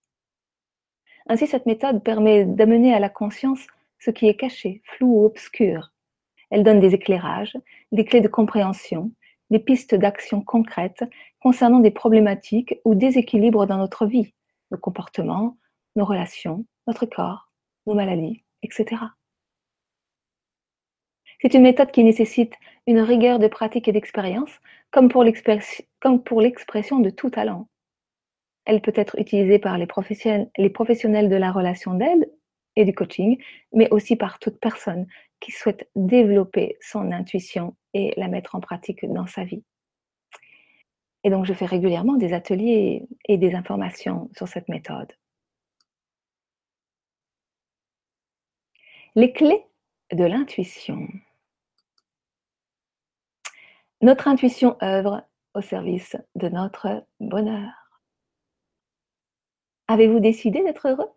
Ainsi, 1.27 1.47
cette 1.47 1.65
méthode 1.65 2.01
permet 2.01 2.45
d'amener 2.45 2.93
à 2.93 2.99
la 2.99 3.09
conscience 3.09 3.67
ce 3.99 4.09
qui 4.09 4.29
est 4.29 4.37
caché, 4.37 4.81
flou 4.85 5.19
ou 5.19 5.25
obscur. 5.25 5.91
Elle 6.49 6.63
donne 6.63 6.79
des 6.79 6.93
éclairages, 6.93 7.57
des 7.91 8.05
clés 8.05 8.21
de 8.21 8.29
compréhension, 8.29 9.11
des 9.49 9.59
pistes 9.59 9.95
d'action 9.95 10.41
concrètes 10.41 11.03
concernant 11.41 11.79
des 11.79 11.91
problématiques 11.91 12.79
ou 12.85 12.95
déséquilibres 12.95 13.67
dans 13.67 13.79
notre 13.79 14.05
vie, 14.05 14.33
nos 14.71 14.77
comportements, 14.77 15.57
nos 15.97 16.05
relations, 16.05 16.63
notre 16.87 17.05
corps, 17.05 17.51
nos 17.85 17.95
maladies, 17.95 18.45
etc. 18.63 18.95
C'est 21.41 21.53
une 21.53 21.63
méthode 21.63 21.91
qui 21.91 22.03
nécessite 22.03 22.53
une 22.85 22.99
rigueur 22.99 23.39
de 23.39 23.47
pratique 23.47 23.87
et 23.87 23.93
d'expérience, 23.93 24.51
comme 24.91 25.09
pour 25.09 25.23
l'expression 25.23 26.99
de 26.99 27.09
tout 27.09 27.29
talent. 27.29 27.69
Elle 28.65 28.81
peut 28.81 28.93
être 28.95 29.17
utilisée 29.17 29.57
par 29.57 29.77
les 29.77 29.87
professionnels, 29.87 31.29
de 31.29 31.35
la 31.35 31.51
relation 31.51 31.93
d'aide 31.93 32.29
et 32.75 32.85
du 32.85 32.93
coaching, 32.93 33.41
mais 33.73 33.89
aussi 33.91 34.15
par 34.15 34.39
toute 34.39 34.59
personne 34.59 35.07
qui 35.39 35.51
souhaite 35.51 35.89
développer 35.95 36.77
son 36.81 37.11
intuition 37.11 37.75
et 37.93 38.13
la 38.17 38.27
mettre 38.27 38.55
en 38.55 38.59
pratique 38.59 39.05
dans 39.05 39.25
sa 39.25 39.43
vie. 39.45 39.63
Et 41.23 41.29
donc, 41.29 41.45
je 41.45 41.53
fais 41.53 41.65
régulièrement 41.65 42.15
des 42.15 42.33
ateliers 42.33 43.07
et 43.27 43.37
des 43.37 43.53
informations 43.55 44.29
sur 44.35 44.47
cette 44.47 44.67
méthode. 44.69 45.11
Les 49.15 49.31
clés 49.31 49.63
de 50.11 50.23
l'intuition. 50.23 51.07
Notre 54.01 54.29
intuition 54.29 54.77
œuvre 54.81 55.27
au 55.53 55.61
service 55.61 56.15
de 56.35 56.47
notre 56.47 57.05
bonheur. 57.19 57.69
Avez-vous 59.89 60.21
décidé 60.21 60.63
d'être 60.63 60.87
heureux? 60.87 61.11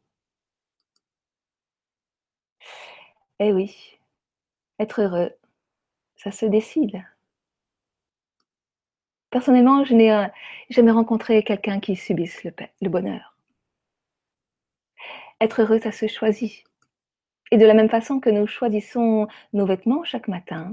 Eh 3.39 3.53
oui, 3.53 4.01
être 4.81 5.03
heureux, 5.03 5.31
ça 6.17 6.33
se 6.33 6.45
décide. 6.45 7.05
Personnellement, 9.31 9.85
je 9.85 9.95
n'ai 9.95 10.29
jamais 10.69 10.91
rencontré 10.91 11.45
quelqu'un 11.45 11.79
qui 11.79 11.95
subisse 11.95 12.43
le, 12.43 12.53
le 12.81 12.89
bonheur. 12.89 13.37
Être 15.41 15.63
heureux, 15.63 15.79
ça 15.79 15.93
se 15.93 16.09
choisit. 16.09 16.65
Et 17.53 17.59
de 17.59 17.67
la 17.67 17.75
même 17.75 17.91
façon 17.91 18.19
que 18.19 18.31
nous 18.31 18.49
choisissons 18.49 19.29
nos 19.53 19.67
vêtements 19.67 20.03
chaque 20.03 20.27
matin, 20.27 20.71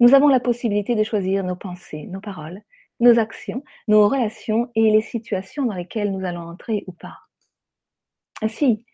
nous 0.00 0.14
avons 0.14 0.28
la 0.28 0.40
possibilité 0.40 0.94
de 0.94 1.04
choisir 1.04 1.44
nos 1.44 1.56
pensées, 1.56 2.06
nos 2.06 2.20
paroles, 2.20 2.62
nos 3.00 3.18
actions, 3.18 3.64
nos 3.88 4.08
relations 4.08 4.70
et 4.74 4.90
les 4.90 5.00
situations 5.00 5.64
dans 5.64 5.74
lesquelles 5.74 6.12
nous 6.12 6.24
allons 6.24 6.42
entrer 6.42 6.84
ou 6.86 6.92
pas. 6.92 7.18
Ainsi, 8.42 8.84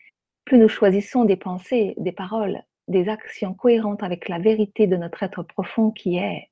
plus 0.45 0.57
nous 0.57 0.69
choisissons 0.69 1.25
des 1.25 1.37
pensées, 1.37 1.93
des 1.97 2.11
paroles, 2.11 2.61
des 2.87 3.09
actions 3.09 3.53
cohérentes 3.53 4.03
avec 4.03 4.27
la 4.29 4.39
vérité 4.39 4.87
de 4.87 4.97
notre 4.97 5.23
être 5.23 5.43
profond 5.43 5.91
qui 5.91 6.17
est, 6.17 6.49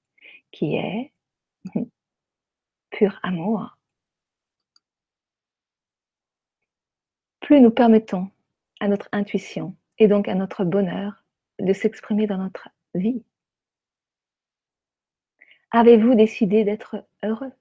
qui 0.51 0.75
est 0.75 1.12
pur 2.91 3.19
amour, 3.23 3.77
plus 7.41 7.62
nous 7.62 7.71
permettons 7.71 8.29
à 8.79 8.88
notre 8.88 9.10
intuition 9.12 9.75
et 9.97 10.08
donc 10.08 10.27
à 10.27 10.36
notre 10.36 10.63
bonheur 10.63 11.23
de 11.60 11.73
s'exprimer 11.73 12.27
dans 12.27 12.38
notre 12.38 12.69
vie. 12.93 13.23
Avez-vous 15.71 16.15
décidé 16.15 16.63
d'être 16.63 17.05
heureux? 17.23 17.51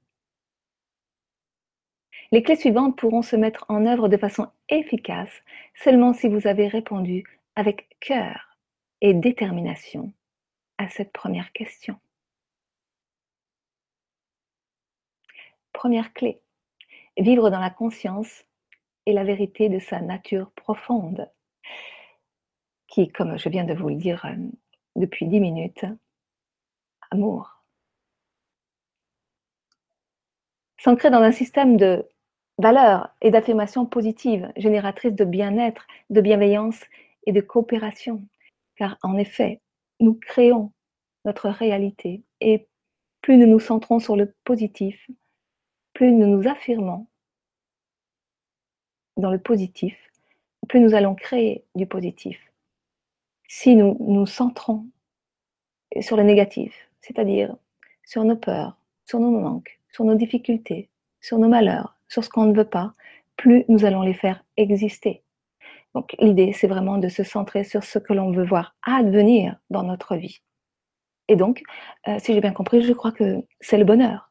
Les 2.31 2.43
clés 2.43 2.57
suivantes 2.57 2.97
pourront 2.97 3.23
se 3.23 3.37
mettre 3.37 3.65
en 3.69 3.87
œuvre 3.87 4.09
de 4.09 4.17
façon 4.17 4.51
efficace 4.69 5.43
seulement 5.75 6.13
si 6.15 6.29
vous 6.29 6.47
avez 6.47 6.69
répondu 6.69 7.25
avec 7.57 7.97
cœur 8.01 8.57
et 9.01 9.15
détermination 9.15 10.13
à 10.79 10.89
cette 10.89 11.13
première 11.13 11.53
question. 11.53 11.99
Première 15.73 16.13
clé, 16.13 16.41
vivre 17.19 17.51
dans 17.51 17.61
la 17.61 17.71
conscience 17.71 18.45
et 19.07 19.13
la 19.13 19.25
vérité 19.25 19.69
de 19.69 19.79
sa 19.79 20.01
nature 20.01 20.51
profonde, 20.53 21.31
qui, 22.89 23.09
comme 23.09 23.39
je 23.39 23.49
viens 23.49 23.65
de 23.65 23.75
vous 23.75 23.89
le 23.89 23.95
dire 23.95 24.25
euh, 24.25 24.35
depuis 24.97 25.27
dix 25.27 25.41
minutes, 25.41 25.85
amour. 27.11 27.58
S'ancrer 30.79 31.11
dans 31.11 31.23
un 31.23 31.33
système 31.33 31.77
de 31.77 32.09
valeurs 32.59 33.15
et 33.21 33.31
d'affirmations 33.31 33.85
positives, 33.85 34.51
génératrices 34.57 35.15
de 35.15 35.25
bien-être, 35.25 35.87
de 36.11 36.21
bienveillance 36.21 36.81
et 37.27 37.33
de 37.33 37.41
coopération. 37.41 38.23
Car 38.77 38.97
en 39.03 39.17
effet, 39.17 39.61
nous 40.01 40.15
créons 40.15 40.73
notre 41.25 41.49
réalité 41.49 42.23
et 42.41 42.69
plus 43.23 43.37
nous 43.37 43.47
nous 43.47 43.61
centrons 43.61 43.99
sur 43.99 44.17
le 44.17 44.35
positif, 44.45 45.11
plus 45.93 46.13
nous 46.13 46.27
nous 46.27 46.49
affirmons 46.49 47.09
dans 49.17 49.33
le 49.33 49.39
positif, 49.39 49.97
plus 50.69 50.81
nous 50.81 50.95
allons 50.95 51.17
créer 51.17 51.65
du 51.75 51.87
positif. 51.87 52.39
Si 53.49 53.75
nous 53.75 53.97
nous 54.01 54.27
centrons 54.27 54.87
sur 56.01 56.17
le 56.17 56.23
négatif, 56.23 56.89
c'est-à-dire 57.01 57.57
sur 58.05 58.23
nos 58.25 58.37
peurs, 58.37 58.79
sur 59.05 59.19
nos 59.19 59.31
manques, 59.31 59.78
sur 59.99 60.05
nos 60.05 60.15
difficultés, 60.15 60.91
sur 61.21 61.41
nos 61.41 61.49
malheurs, 61.49 61.97
sur 62.07 62.23
ce 62.23 62.29
qu'on 62.29 62.45
ne 62.45 62.57
veut 62.57 62.69
pas, 62.69 62.93
plus 63.37 63.65
nous 63.67 63.85
allons 63.85 64.03
les 64.03 64.15
faire 64.15 64.45
exister. 64.57 65.25
Donc 65.93 66.15
l'idée, 66.21 66.53
c'est 66.53 66.69
vraiment 66.69 66.99
de 66.99 67.09
se 67.09 67.25
centrer 67.25 67.65
sur 67.65 67.83
ce 67.83 67.99
que 67.99 68.13
l'on 68.13 68.31
veut 68.31 68.47
voir 68.47 68.77
advenir 68.87 69.57
dans 69.71 69.83
notre 69.83 70.15
vie. 70.15 70.39
Et 71.27 71.35
donc, 71.35 71.65
euh, 72.07 72.17
si 72.21 72.33
j'ai 72.33 72.41
bien 72.41 72.53
compris, 72.53 72.81
je 72.83 72.93
crois 72.93 73.11
que 73.11 73.43
c'est 73.61 73.77
le 73.77 73.85
bonheur 73.85 74.31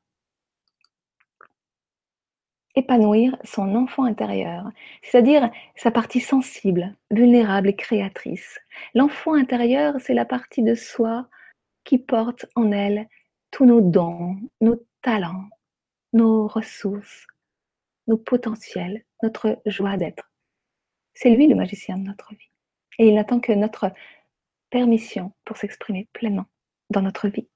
épanouir 2.75 3.35
son 3.43 3.75
enfant 3.75 4.03
intérieur, 4.03 4.69
c'est-à-dire 5.01 5.49
sa 5.75 5.89
partie 5.89 6.21
sensible, 6.21 6.95
vulnérable 7.09 7.69
et 7.69 7.75
créatrice. 7.75 8.59
L'enfant 8.93 9.33
intérieur, 9.33 9.95
c'est 9.99 10.13
la 10.13 10.25
partie 10.25 10.61
de 10.61 10.75
soi 10.75 11.27
qui 11.83 11.97
porte 11.97 12.45
en 12.55 12.71
elle 12.71 13.07
tous 13.49 13.65
nos 13.65 13.81
dons, 13.81 14.37
nos 14.61 14.79
talents, 15.01 15.45
nos 16.17 16.47
ressources, 16.47 17.27
nos 18.07 18.17
potentiels, 18.17 19.05
notre 19.23 19.61
joie 19.65 19.97
d'être. 19.97 20.31
C'est 21.13 21.29
lui 21.29 21.47
le 21.47 21.55
magicien 21.55 21.97
de 21.97 22.03
notre 22.03 22.31
vie. 22.33 22.51
Et 22.99 23.07
il 23.07 23.15
n'attend 23.15 23.39
que 23.39 23.51
notre 23.51 23.91
permission 24.69 25.33
pour 25.45 25.57
s'exprimer 25.57 26.07
pleinement 26.13 26.45
dans 26.89 27.01
notre 27.01 27.27
vie 27.27 27.47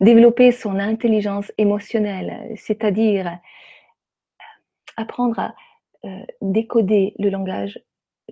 développer 0.00 0.52
son 0.52 0.78
intelligence 0.78 1.52
émotionnelle, 1.58 2.52
c'est-à-dire 2.56 3.26
euh, 3.28 4.44
apprendre 4.96 5.38
à 5.38 5.54
euh, 6.04 6.24
décoder 6.40 7.14
le 7.18 7.30
langage 7.30 7.80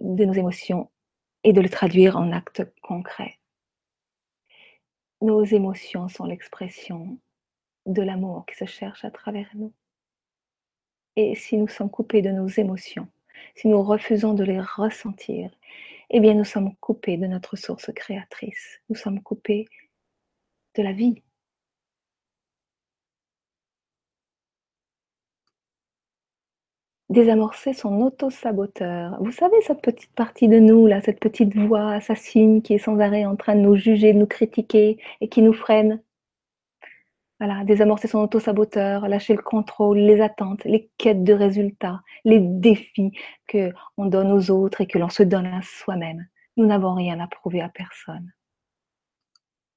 de 0.00 0.24
nos 0.24 0.32
émotions 0.32 0.90
et 1.44 1.52
de 1.52 1.60
le 1.60 1.68
traduire 1.68 2.16
en 2.16 2.32
actes 2.32 2.64
concrets. 2.82 3.38
Nos 5.20 5.44
émotions 5.44 6.08
sont 6.08 6.24
l'expression 6.24 7.18
de 7.92 8.02
l'amour 8.02 8.46
qui 8.46 8.56
se 8.56 8.64
cherche 8.64 9.04
à 9.04 9.10
travers 9.10 9.48
nous. 9.54 9.72
Et 11.16 11.34
si 11.34 11.56
nous 11.56 11.68
sommes 11.68 11.90
coupés 11.90 12.22
de 12.22 12.30
nos 12.30 12.48
émotions, 12.48 13.08
si 13.54 13.68
nous 13.68 13.82
refusons 13.82 14.34
de 14.34 14.44
les 14.44 14.60
ressentir, 14.60 15.50
eh 16.10 16.20
bien 16.20 16.34
nous 16.34 16.44
sommes 16.44 16.74
coupés 16.76 17.16
de 17.16 17.26
notre 17.26 17.56
source 17.56 17.90
créatrice, 17.94 18.80
nous 18.88 18.96
sommes 18.96 19.22
coupés 19.22 19.66
de 20.76 20.82
la 20.82 20.92
vie. 20.92 21.22
Désamorcer 27.08 27.72
son 27.72 28.00
auto-saboteur. 28.02 29.16
Vous 29.20 29.32
savez, 29.32 29.60
cette 29.62 29.82
petite 29.82 30.12
partie 30.12 30.46
de 30.46 30.60
nous, 30.60 30.86
là, 30.86 31.00
cette 31.00 31.18
petite 31.18 31.56
voix 31.56 31.90
assassine 31.90 32.62
qui 32.62 32.74
est 32.74 32.78
sans 32.78 33.00
arrêt 33.00 33.24
en 33.24 33.34
train 33.34 33.56
de 33.56 33.60
nous 33.60 33.74
juger, 33.74 34.12
de 34.12 34.18
nous 34.18 34.26
critiquer 34.26 34.98
et 35.20 35.28
qui 35.28 35.42
nous 35.42 35.52
freine. 35.52 36.00
Voilà, 37.40 37.64
désamorcer 37.64 38.06
son 38.06 38.18
auto-saboteur, 38.18 39.08
lâcher 39.08 39.34
le 39.34 39.40
contrôle, 39.40 39.96
les 39.96 40.20
attentes, 40.20 40.62
les 40.64 40.90
quêtes 40.98 41.24
de 41.24 41.32
résultats, 41.32 42.02
les 42.26 42.38
défis 42.38 43.12
que 43.46 43.72
on 43.96 44.04
donne 44.04 44.30
aux 44.30 44.50
autres 44.50 44.82
et 44.82 44.86
que 44.86 44.98
l'on 44.98 45.08
se 45.08 45.22
donne 45.22 45.46
à 45.46 45.62
soi-même. 45.62 46.28
Nous 46.58 46.66
n'avons 46.66 46.94
rien 46.94 47.18
à 47.18 47.26
prouver 47.26 47.62
à 47.62 47.70
personne, 47.70 48.30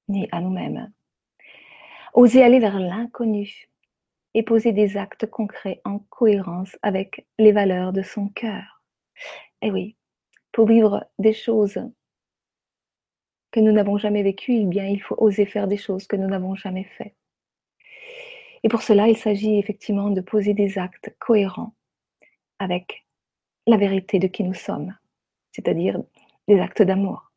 ni 0.08 0.28
à 0.30 0.42
nous-mêmes. 0.42 0.92
Oser 2.12 2.42
aller 2.42 2.58
vers 2.58 2.78
l'inconnu 2.78 3.70
et 4.34 4.42
poser 4.42 4.72
des 4.72 4.98
actes 4.98 5.24
concrets 5.24 5.80
en 5.86 6.00
cohérence 6.10 6.76
avec 6.82 7.26
les 7.38 7.52
valeurs 7.52 7.94
de 7.94 8.02
son 8.02 8.28
cœur. 8.28 8.82
Eh 9.62 9.70
oui, 9.70 9.96
pour 10.52 10.66
vivre 10.66 11.08
des 11.18 11.32
choses 11.32 11.80
que 13.52 13.60
nous 13.60 13.72
n'avons 13.72 13.96
jamais 13.96 14.22
vécues, 14.22 14.52
eh 14.52 14.90
il 14.90 15.00
faut 15.00 15.16
oser 15.16 15.46
faire 15.46 15.66
des 15.66 15.78
choses 15.78 16.06
que 16.06 16.16
nous 16.16 16.28
n'avons 16.28 16.56
jamais 16.56 16.84
faites. 16.84 17.16
Et 18.64 18.68
pour 18.68 18.82
cela, 18.82 19.08
il 19.08 19.16
s'agit 19.16 19.58
effectivement 19.58 20.08
de 20.08 20.22
poser 20.22 20.54
des 20.54 20.78
actes 20.78 21.14
cohérents 21.18 21.74
avec 22.58 23.04
la 23.66 23.76
vérité 23.76 24.18
de 24.18 24.26
qui 24.26 24.42
nous 24.42 24.54
sommes, 24.54 24.96
c'est-à-dire 25.52 26.00
des 26.48 26.58
actes 26.58 26.80
d'amour. 26.80 27.30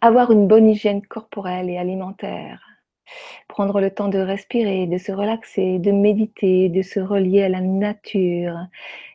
Avoir 0.00 0.32
une 0.32 0.48
bonne 0.48 0.68
hygiène 0.68 1.06
corporelle 1.06 1.70
et 1.70 1.78
alimentaire, 1.78 2.66
prendre 3.46 3.80
le 3.80 3.94
temps 3.94 4.08
de 4.08 4.18
respirer, 4.18 4.88
de 4.88 4.98
se 4.98 5.12
relaxer, 5.12 5.78
de 5.78 5.92
méditer, 5.92 6.68
de 6.68 6.82
se 6.82 6.98
relier 6.98 7.44
à 7.44 7.48
la 7.48 7.60
nature. 7.60 8.58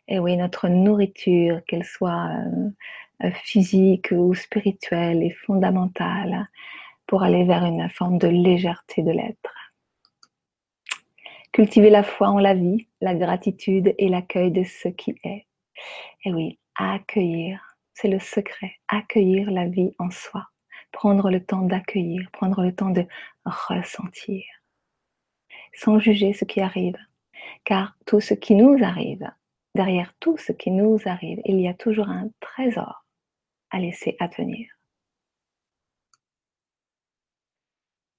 Et 0.08 0.20
oui, 0.20 0.38
notre 0.38 0.70
nourriture, 0.70 1.60
qu'elle 1.66 1.84
soit 1.84 2.30
euh, 3.26 3.32
physique 3.44 4.12
ou 4.12 4.34
spirituelle, 4.34 5.22
est 5.22 5.36
fondamentale 5.46 6.48
pour 7.08 7.24
aller 7.24 7.46
vers 7.46 7.64
une 7.66 7.90
forme 7.90 8.18
de 8.18 8.28
légèreté 8.28 9.02
de 9.02 9.12
l'être. 9.12 9.54
Cultiver 11.52 11.90
la 11.90 12.04
foi 12.04 12.30
en 12.30 12.40
la 12.40 12.54
vie, 12.54 12.88
la 13.02 13.16
gratitude 13.16 13.96
et 13.98 14.10
l'accueil 14.10 14.52
de 14.52 14.64
ce 14.64 14.90
qui 14.90 15.16
est. 15.24 15.48
Et 16.24 16.34
oui, 16.34 16.60
accueillir, 16.76 17.78
c'est 17.94 18.10
le 18.10 18.20
secret, 18.20 18.76
accueillir 18.88 19.50
la 19.50 19.66
vie 19.66 19.96
en 19.98 20.12
soi, 20.12 20.46
prendre 20.92 21.32
le 21.32 21.44
temps 21.44 21.64
d'accueillir, 21.64 22.30
prendre 22.32 22.62
le 22.62 22.76
temps 22.76 22.92
de 22.92 23.06
ressentir, 23.46 24.44
sans 25.74 26.00
juger 26.00 26.34
ce 26.34 26.46
qui 26.46 26.62
arrive, 26.62 26.98
car 27.64 27.98
tout 28.06 28.20
ce 28.20 28.34
qui 28.34 28.54
nous 28.54 28.84
arrive, 28.84 29.28
derrière 29.74 30.14
tout 30.20 30.38
ce 30.38 30.52
qui 30.52 30.72
nous 30.72 31.00
arrive, 31.06 31.40
il 31.46 31.60
y 31.60 31.68
a 31.68 31.74
toujours 31.74 32.10
un 32.10 32.30
trésor 32.40 33.06
à 33.72 33.80
laisser 33.80 34.16
advenir. 34.20 34.77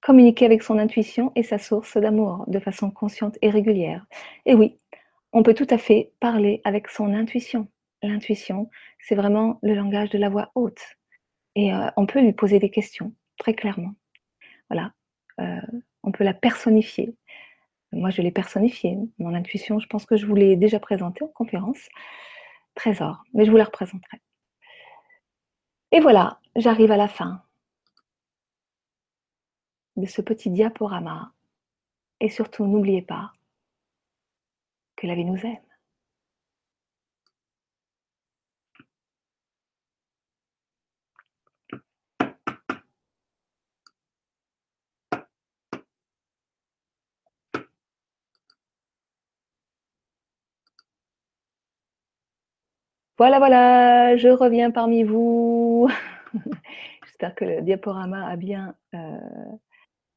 Communiquer 0.01 0.45
avec 0.45 0.63
son 0.63 0.77
intuition 0.77 1.31
et 1.35 1.43
sa 1.43 1.57
source 1.57 1.97
d'amour 1.97 2.45
de 2.47 2.59
façon 2.59 2.91
consciente 2.91 3.37
et 3.41 3.49
régulière. 3.49 4.05
Et 4.45 4.53
oui, 4.53 4.77
on 5.33 5.43
peut 5.43 5.53
tout 5.53 5.67
à 5.69 5.77
fait 5.77 6.13
parler 6.19 6.61
avec 6.63 6.89
son 6.89 7.13
intuition. 7.13 7.67
L'intuition, 8.01 8.69
c'est 8.99 9.15
vraiment 9.15 9.59
le 9.61 9.73
langage 9.73 10.09
de 10.09 10.17
la 10.17 10.29
voix 10.29 10.51
haute. 10.55 10.81
Et 11.55 11.73
euh, 11.73 11.89
on 11.97 12.05
peut 12.05 12.21
lui 12.21 12.33
poser 12.33 12.59
des 12.59 12.69
questions, 12.69 13.13
très 13.37 13.53
clairement. 13.53 13.93
Voilà. 14.69 14.93
Euh, 15.41 15.59
on 16.03 16.11
peut 16.11 16.23
la 16.23 16.33
personnifier. 16.33 17.13
Moi, 17.91 18.09
je 18.11 18.21
l'ai 18.21 18.31
personnifiée. 18.31 18.97
Mon 19.17 19.33
intuition, 19.33 19.79
je 19.79 19.87
pense 19.87 20.05
que 20.05 20.15
je 20.15 20.25
vous 20.25 20.35
l'ai 20.35 20.55
déjà 20.55 20.79
présentée 20.79 21.23
en 21.23 21.27
conférence. 21.27 21.89
Trésor. 22.75 23.23
Mais 23.33 23.45
je 23.45 23.51
vous 23.51 23.57
la 23.57 23.65
représenterai. 23.65 24.21
Et 25.91 25.99
voilà, 25.99 26.39
j'arrive 26.55 26.91
à 26.91 26.97
la 26.97 27.07
fin 27.07 27.41
de 29.99 30.05
ce 30.07 30.21
petit 30.21 30.49
diaporama. 30.49 31.33
Et 32.21 32.29
surtout, 32.29 32.65
n'oubliez 32.65 33.01
pas 33.01 33.33
que 34.95 35.07
la 35.07 35.15
vie 35.15 35.25
nous 35.25 35.37
aime. 35.45 35.57
Voilà, 53.19 53.37
voilà, 53.39 54.15
je 54.15 54.29
reviens 54.29 54.71
parmi 54.71 55.03
vous. 55.03 55.89
J'espère 57.05 57.35
que 57.35 57.43
le 57.43 57.61
diaporama 57.61 58.25
a 58.25 58.37
bien 58.37 58.75
euh, 58.93 59.19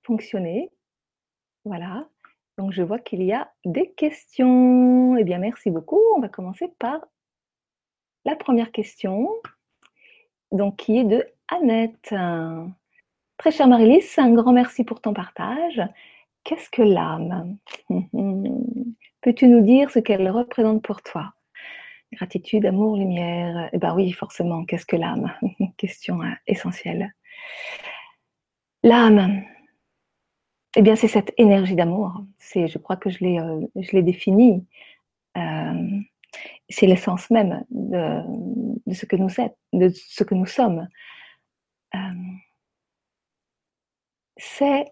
fonctionner. 0.02 0.70
Voilà. 1.64 2.08
Donc, 2.58 2.72
je 2.72 2.82
vois 2.82 2.98
qu'il 2.98 3.22
y 3.22 3.32
a 3.32 3.50
des 3.64 3.90
questions. 3.92 5.16
Eh 5.16 5.24
bien, 5.24 5.38
merci 5.38 5.70
beaucoup. 5.70 6.00
On 6.16 6.20
va 6.20 6.28
commencer 6.28 6.72
par 6.78 7.00
la 8.24 8.36
première 8.36 8.70
question, 8.70 9.28
donc 10.52 10.76
qui 10.76 10.98
est 10.98 11.04
de 11.04 11.26
Annette. 11.48 12.14
Très 13.38 13.50
chère 13.50 13.66
Marilys, 13.66 14.14
un 14.18 14.32
grand 14.32 14.52
merci 14.52 14.84
pour 14.84 15.00
ton 15.00 15.12
partage. 15.12 15.82
Qu'est-ce 16.44 16.70
que 16.70 16.82
l'âme? 16.82 17.56
Peux-tu 19.20 19.48
nous 19.48 19.62
dire 19.62 19.90
ce 19.90 19.98
qu'elle 19.98 20.28
représente 20.30 20.82
pour 20.82 21.02
toi? 21.02 21.32
Gratitude, 22.12 22.66
amour, 22.66 22.96
lumière. 22.96 23.70
Eh 23.72 23.78
bien 23.78 23.94
oui, 23.94 24.12
forcément, 24.12 24.64
qu'est-ce 24.64 24.86
que 24.86 24.96
l'âme? 24.96 25.32
Question 25.76 26.22
hein, 26.22 26.36
essentielle. 26.46 27.14
L'âme, 28.82 29.42
eh 30.76 30.82
bien, 30.82 30.96
c'est 30.96 31.08
cette 31.08 31.34
énergie 31.36 31.74
d'amour. 31.74 32.24
C'est, 32.38 32.66
je 32.68 32.78
crois 32.78 32.96
que 32.96 33.10
je 33.10 33.18
l'ai, 33.20 33.38
euh, 33.38 33.60
je 33.76 33.92
l'ai 33.92 34.02
définie. 34.02 34.66
Euh, 35.36 36.00
c'est 36.68 36.86
l'essence 36.86 37.30
même 37.30 37.64
de, 37.70 38.22
ce 38.92 39.04
que 39.06 39.16
nous 40.34 40.46
sommes. 40.46 40.88
Euh, 41.94 41.98
c'est, 44.38 44.86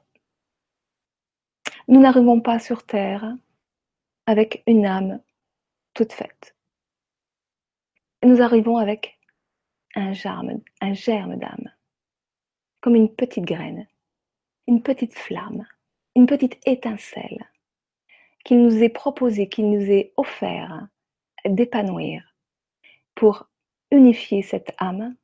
nous 1.89 2.01
n'arrivons 2.01 2.41
pas 2.41 2.59
sur 2.59 2.85
terre 2.85 3.35
avec 4.27 4.63
une 4.67 4.85
âme 4.85 5.21
toute 5.95 6.13
faite. 6.13 6.55
Nous 8.23 8.43
arrivons 8.43 8.77
avec 8.77 9.19
un 9.95 10.13
germe, 10.13 10.61
un 10.83 10.93
germe 10.93 11.37
d'âme, 11.37 11.73
comme 12.83 12.95
une 12.97 13.13
petite 13.13 13.45
graine 13.45 13.89
une 14.71 14.83
petite 14.83 15.15
flamme, 15.15 15.67
une 16.15 16.27
petite 16.27 16.57
étincelle 16.65 17.51
qu'il 18.45 18.63
nous 18.63 18.85
est 18.85 18.89
proposé, 18.89 19.49
qu'il 19.49 19.69
nous 19.69 19.91
est 19.91 20.13
offert 20.17 20.87
d'épanouir 21.45 22.23
pour 23.17 23.51
unifier 23.91 24.43
cette 24.43 24.73
âme 24.79 25.17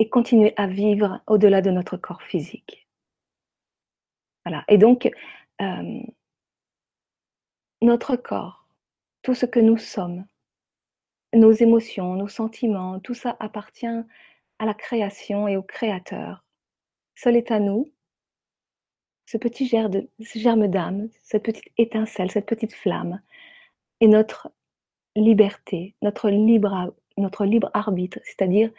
et 0.00 0.08
continuer 0.08 0.54
à 0.56 0.66
vivre 0.66 1.22
au-delà 1.28 1.62
de 1.62 1.70
notre 1.70 1.96
corps 1.96 2.22
physique. 2.22 2.88
Voilà. 4.44 4.64
Et 4.66 4.76
donc, 4.76 5.08
euh, 5.62 6.02
notre 7.80 8.16
corps, 8.16 8.66
tout 9.22 9.34
ce 9.34 9.46
que 9.46 9.60
nous 9.60 9.78
sommes, 9.78 10.26
nos 11.32 11.52
émotions, 11.52 12.16
nos 12.16 12.28
sentiments, 12.28 12.98
tout 12.98 13.14
ça 13.14 13.36
appartient 13.38 13.86
à 13.86 14.66
la 14.66 14.74
création 14.74 15.46
et 15.46 15.56
au 15.56 15.62
créateur. 15.62 16.44
Seul 17.14 17.36
est 17.36 17.52
à 17.52 17.60
nous 17.60 17.93
ce 19.26 19.36
petit 19.38 19.66
germe 19.66 20.68
d'âme, 20.68 21.08
cette 21.22 21.42
petite 21.42 21.72
étincelle, 21.78 22.30
cette 22.30 22.46
petite 22.46 22.74
flamme, 22.74 23.20
est 24.00 24.06
notre 24.06 24.50
liberté, 25.16 25.94
notre 26.02 26.28
libre, 26.28 27.70
arbitre, 27.72 28.18
c'est-à-dire 28.24 28.70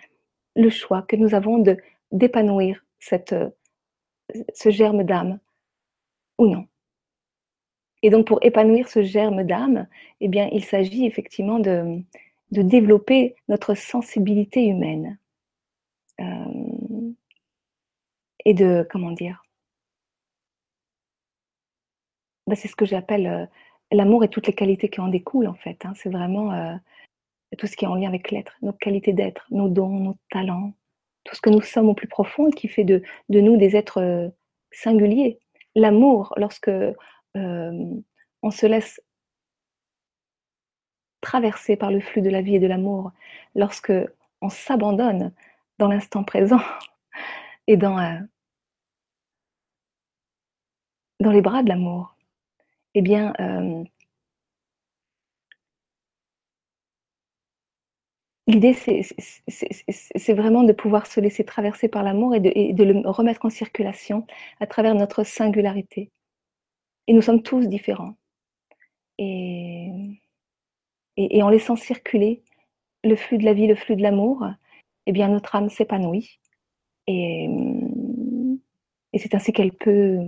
le 0.56 0.70
choix 0.70 1.02
que 1.04 1.16
nous 1.16 1.34
avons 1.34 1.60
de 1.60 1.78
d'épanouir 2.12 2.86
cette, 3.00 3.36
ce 4.54 4.70
germe 4.70 5.04
d'âme 5.04 5.40
ou 6.38 6.48
non. 6.48 6.68
Et 8.04 8.10
donc 8.10 8.28
pour 8.28 8.40
épanouir 8.44 8.88
ce 8.88 9.02
germe 9.02 9.44
d'âme, 9.44 9.88
eh 10.22 10.28
bien 10.28 10.50
il 10.52 10.64
s'agit 10.64 11.06
effectivement 11.06 11.60
de, 11.60 12.02
de 12.52 12.62
développer 12.62 13.36
notre 13.48 13.74
sensibilité 13.74 14.66
humaine 14.66 15.18
euh, 16.22 17.12
et 18.46 18.54
de 18.54 18.88
comment 18.90 19.12
dire 19.12 19.45
bah, 22.48 22.56
c'est 22.56 22.68
ce 22.68 22.76
que 22.76 22.86
j'appelle 22.86 23.50
l'amour 23.92 24.24
et 24.24 24.30
toutes 24.30 24.48
les 24.48 24.54
qualités 24.54 24.90
qui 24.90 25.02
en 25.02 25.08
découlent, 25.08 25.48
en 25.48 25.56
fait. 25.56 25.86
Hein. 25.86 25.94
C'est 25.96 26.10
vraiment 26.10 26.52
euh, 26.54 26.76
tout 27.58 27.68
ce 27.68 27.76
qui 27.76 27.86
est 27.86 27.88
en 27.88 27.96
lien 27.96 28.08
avec 28.08 28.32
l'être, 28.32 28.56
nos 28.62 28.74
qualités 28.74 29.14
d'être, 29.14 29.46
nos 29.52 29.70
dons, 29.70 30.00
nos 30.00 30.18
talents, 30.32 30.74
tout 31.24 31.36
ce 31.36 31.42
que 31.42 31.50
nous 31.50 31.62
sommes 31.62 31.90
au 31.90 31.94
plus 31.94 32.08
profond 32.08 32.48
et 32.48 32.52
qui 32.52 32.68
fait 32.68 32.84
de, 32.84 33.02
de 33.30 33.40
nous 33.40 33.58
des 33.58 33.76
êtres 33.76 34.02
euh, 34.02 34.30
singuliers. 34.72 35.40
L'amour, 35.76 36.34
lorsque 36.38 36.70
euh, 36.70 36.96
on 38.42 38.52
se 38.52 38.66
laisse 38.66 39.02
traverser 41.22 41.76
par 41.76 41.92
le 41.92 42.00
flux 42.00 42.22
de 42.22 42.30
la 42.30 42.42
vie 42.42 42.56
et 42.56 42.60
de 42.60 42.68
l'amour, 42.68 43.12
lorsque 43.56 43.94
on 44.42 44.50
s'abandonne 44.50 45.34
dans 45.80 45.88
l'instant 45.88 46.24
présent 46.24 46.62
et 47.68 47.78
dans, 47.78 48.00
euh, 48.00 48.20
dans 51.20 51.32
les 51.32 51.42
bras 51.42 51.64
de 51.64 51.70
l'amour, 51.70 52.15
eh 52.96 53.02
bien, 53.02 53.34
euh, 53.42 53.84
l'idée, 58.48 58.74
c'est 58.74 60.34
vraiment 60.34 60.64
de 60.64 60.74
pouvoir 60.74 61.06
se 61.08 61.20
laisser 61.20 61.44
traverser 61.44 61.90
par 61.90 62.04
l'amour 62.04 62.36
et 62.36 62.40
de, 62.40 62.84
le 62.84 63.08
remettre 63.10 63.46
en 63.46 63.50
circulation 63.50 64.26
à 64.60 64.68
travers 64.68 64.96
notre 64.96 65.24
singularité. 65.24 66.12
Et 67.08 67.14
nous 67.14 67.22
sommes 67.22 67.44
tous 67.44 67.68
différents. 67.68 68.16
Et, 69.18 70.20
en 71.42 71.50
laissant 71.50 71.76
circuler 71.76 72.44
le 73.04 73.16
flux 73.16 73.38
de 73.38 73.46
la 73.46 73.54
vie, 73.54 73.68
le 73.68 73.76
flux 73.76 73.96
de 73.96 74.02
l'amour, 74.02 74.46
eh 75.06 75.12
bien 75.12 75.28
notre 75.30 75.56
âme 75.56 75.70
s'épanouit. 75.70 76.40
Et 77.08 77.50
c'est 79.18 79.36
ainsi 79.36 79.54
qu'elle 79.54 79.74
peut 79.74 80.20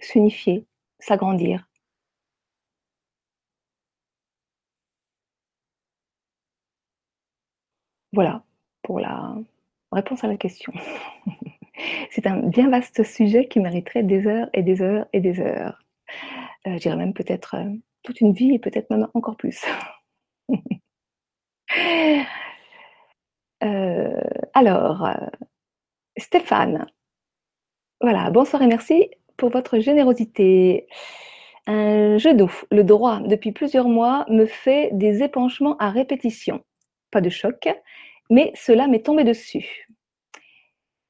s'unifier, 0.00 0.66
s'agrandir. 1.00 1.67
Voilà 8.18 8.42
pour 8.82 8.98
la 8.98 9.36
réponse 9.92 10.24
à 10.24 10.26
la 10.26 10.36
question. 10.36 10.72
c'est 12.10 12.26
un 12.26 12.38
bien 12.38 12.68
vaste 12.68 13.04
sujet 13.04 13.46
qui 13.46 13.60
mériterait 13.60 14.02
des 14.02 14.26
heures 14.26 14.48
et 14.52 14.64
des 14.64 14.82
heures 14.82 15.06
et 15.12 15.20
des 15.20 15.38
heures. 15.38 15.78
Euh, 16.66 16.72
je 16.72 16.78
dirais 16.78 16.96
même 16.96 17.14
peut-être 17.14 17.54
euh, 17.54 17.70
toute 18.02 18.20
une 18.20 18.32
vie 18.32 18.52
et 18.54 18.58
peut-être 18.58 18.90
même 18.90 19.06
encore 19.14 19.36
plus. 19.36 19.64
euh, 23.62 24.20
alors, 24.52 25.08
Stéphane, 26.16 26.88
voilà, 28.00 28.32
bonsoir 28.32 28.62
et 28.62 28.66
merci 28.66 29.12
pour 29.36 29.50
votre 29.50 29.78
générosité. 29.78 30.88
Un 31.68 32.18
genou, 32.18 32.50
le 32.72 32.82
droit, 32.82 33.20
depuis 33.20 33.52
plusieurs 33.52 33.88
mois, 33.88 34.26
me 34.28 34.44
fait 34.44 34.90
des 34.92 35.22
épanchements 35.22 35.76
à 35.76 35.90
répétition. 35.90 36.64
Pas 37.10 37.20
de 37.20 37.30
choc, 37.30 37.68
mais 38.30 38.52
cela 38.54 38.86
m'est 38.86 39.04
tombé 39.04 39.24
dessus. 39.24 39.88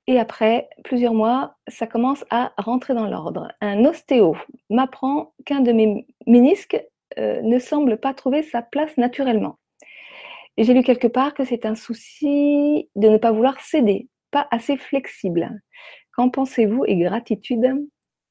Et 0.06 0.18
après 0.18 0.68
plusieurs 0.84 1.12
mois, 1.12 1.56
ça 1.68 1.86
commence 1.86 2.24
à 2.30 2.52
rentrer 2.56 2.94
dans 2.94 3.06
l'ordre. 3.06 3.52
Un 3.60 3.84
ostéo 3.84 4.36
m'apprend 4.70 5.34
qu'un 5.44 5.60
de 5.60 5.72
mes 5.72 6.06
ménisques 6.26 6.82
euh, 7.18 7.42
ne 7.42 7.58
semble 7.58 7.98
pas 7.98 8.14
trouver 8.14 8.42
sa 8.42 8.62
place 8.62 8.96
naturellement. 8.96 9.58
J'ai 10.56 10.74
lu 10.74 10.82
quelque 10.82 11.06
part 11.06 11.34
que 11.34 11.44
c'est 11.44 11.66
un 11.66 11.74
souci 11.74 12.88
de 12.96 13.08
ne 13.08 13.18
pas 13.18 13.32
vouloir 13.32 13.60
céder, 13.60 14.08
pas 14.30 14.48
assez 14.50 14.76
flexible. 14.76 15.60
Qu'en 16.12 16.30
pensez-vous 16.30 16.84
et 16.86 16.96
gratitude 16.96 17.86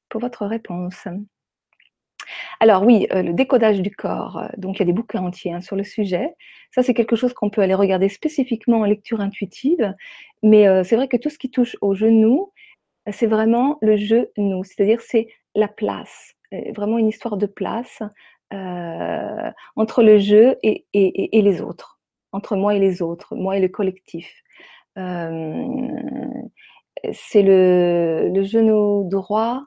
pour 0.08 0.20
votre 0.20 0.46
réponse? 0.46 1.06
Alors 2.60 2.84
oui, 2.84 3.06
euh, 3.12 3.22
le 3.22 3.32
décodage 3.32 3.80
du 3.80 3.90
corps, 3.90 4.38
euh, 4.38 4.48
donc 4.56 4.76
il 4.76 4.78
y 4.80 4.82
a 4.82 4.86
des 4.86 4.92
bouquins 4.92 5.22
entiers 5.22 5.52
hein, 5.52 5.60
sur 5.60 5.76
le 5.76 5.84
sujet. 5.84 6.34
Ça, 6.74 6.82
c'est 6.82 6.94
quelque 6.94 7.16
chose 7.16 7.32
qu'on 7.32 7.50
peut 7.50 7.62
aller 7.62 7.74
regarder 7.74 8.08
spécifiquement 8.08 8.80
en 8.80 8.84
lecture 8.84 9.20
intuitive. 9.20 9.94
Mais 10.42 10.68
euh, 10.68 10.84
c'est 10.84 10.96
vrai 10.96 11.08
que 11.08 11.16
tout 11.16 11.30
ce 11.30 11.38
qui 11.38 11.50
touche 11.50 11.76
au 11.80 11.94
genou, 11.94 12.52
c'est 13.10 13.26
vraiment 13.26 13.78
le 13.80 13.96
genou, 13.96 14.64
c'est-à-dire 14.64 15.00
c'est 15.00 15.28
la 15.54 15.68
place, 15.68 16.34
vraiment 16.76 16.98
une 16.98 17.08
histoire 17.08 17.38
de 17.38 17.46
place 17.46 18.02
entre 18.50 20.02
le 20.02 20.18
jeu 20.18 20.56
et, 20.62 20.84
les 20.92 21.62
autres, 21.62 21.98
entre 22.32 22.54
moi 22.54 22.74
et 22.74 22.78
les 22.78 23.00
autres, 23.00 23.34
moi 23.34 23.56
et 23.56 23.60
le 23.60 23.68
collectif. 23.68 24.30
C'est 24.96 25.02
le, 27.42 28.42
genou 28.42 29.08
droit 29.08 29.62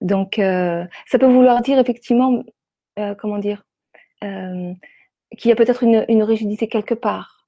donc, 0.00 0.38
euh, 0.38 0.84
ça 1.06 1.18
peut 1.18 1.26
vouloir 1.26 1.60
dire 1.62 1.78
effectivement, 1.78 2.42
euh, 2.98 3.14
comment 3.14 3.38
dire, 3.38 3.64
euh, 4.24 4.72
qu'il 5.36 5.48
y 5.48 5.52
a 5.52 5.56
peut-être 5.56 5.82
une, 5.82 6.22
rigidité 6.22 6.68
quelque 6.68 6.94
part, 6.94 7.46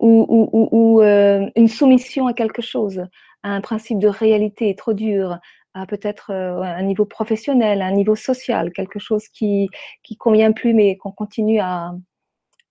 ou, 0.00 1.00
une 1.00 1.68
soumission 1.68 2.26
à 2.26 2.32
quelque 2.32 2.62
chose, 2.62 3.04
à 3.42 3.50
un 3.50 3.60
principe 3.60 3.98
de 3.98 4.08
réalité 4.08 4.74
trop 4.74 4.92
dur, 4.92 5.38
à 5.74 5.86
peut-être 5.86 6.32
un 6.32 6.82
niveau 6.82 7.04
professionnel, 7.04 7.82
un 7.82 7.92
niveau 7.92 8.16
social, 8.16 8.72
quelque 8.72 8.98
chose 8.98 9.28
qui 9.28 9.68
qui 10.02 10.16
convient 10.16 10.52
plus, 10.52 10.74
mais 10.74 10.96
qu'on 10.96 11.12
continue 11.12 11.60
à, 11.60 11.92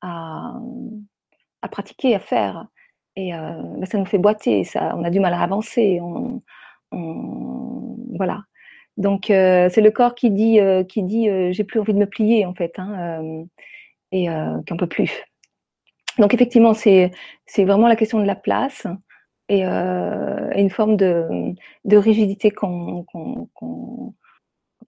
à, 0.01 0.53
à 1.61 1.67
pratiquer, 1.69 2.15
à 2.15 2.19
faire. 2.19 2.67
Et 3.15 3.31
ben 3.31 3.85
ça 3.85 3.97
nous 3.97 4.05
fait 4.05 4.17
boiter, 4.17 4.63
ça, 4.63 4.95
on 4.97 5.03
a 5.03 5.09
du 5.09 5.19
mal 5.19 5.33
à 5.33 5.41
avancer. 5.41 6.01
Voilà. 8.17 8.43
Donc 8.97 9.29
euh, 9.29 9.69
c'est 9.69 9.81
le 9.81 9.91
corps 9.91 10.15
qui 10.15 10.31
dit, 10.31 10.59
euh, 10.59 10.83
qui 10.83 11.03
dit, 11.03 11.29
euh, 11.29 11.51
j'ai 11.51 11.63
plus 11.63 11.79
envie 11.79 11.93
de 11.93 11.99
me 11.99 12.05
plier 12.05 12.45
en 12.45 12.53
fait, 12.53 12.73
hein, 12.79 13.45
et 14.11 14.27
qu'on 14.67 14.77
peut 14.77 14.87
plus. 14.87 15.11
Donc 16.17 16.33
effectivement, 16.33 16.73
c'est 16.73 17.11
c'est 17.45 17.65
vraiment 17.65 17.87
la 17.87 17.95
question 17.97 18.19
de 18.19 18.25
la 18.25 18.35
place 18.35 18.87
et, 19.49 19.63
une 19.63 20.69
forme 20.69 20.95
de, 20.97 21.55
rigidité 21.97 22.51
qu'on 22.51 23.05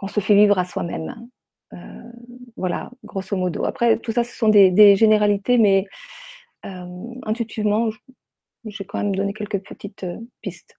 se 0.08 0.20
fait 0.22 0.36
vivre 0.36 0.58
à 0.58 0.65
soi-même. 0.65 1.13
voilà, 2.56 2.89
grosso 3.04 3.36
modo. 3.36 3.65
Après, 3.65 3.98
tout 4.00 4.12
ça, 4.13 4.24
ce 4.24 4.36
sont 4.36 4.50
des, 4.50 4.96
généralités, 4.96 5.58
mais 5.58 5.86
intuitivement, 6.63 7.89
j'ai 8.65 8.86
quand 8.86 9.00
même 9.00 9.15
donné 9.15 9.34
quelques 9.34 9.60
petites 9.60 10.06
pistes. 10.41 10.78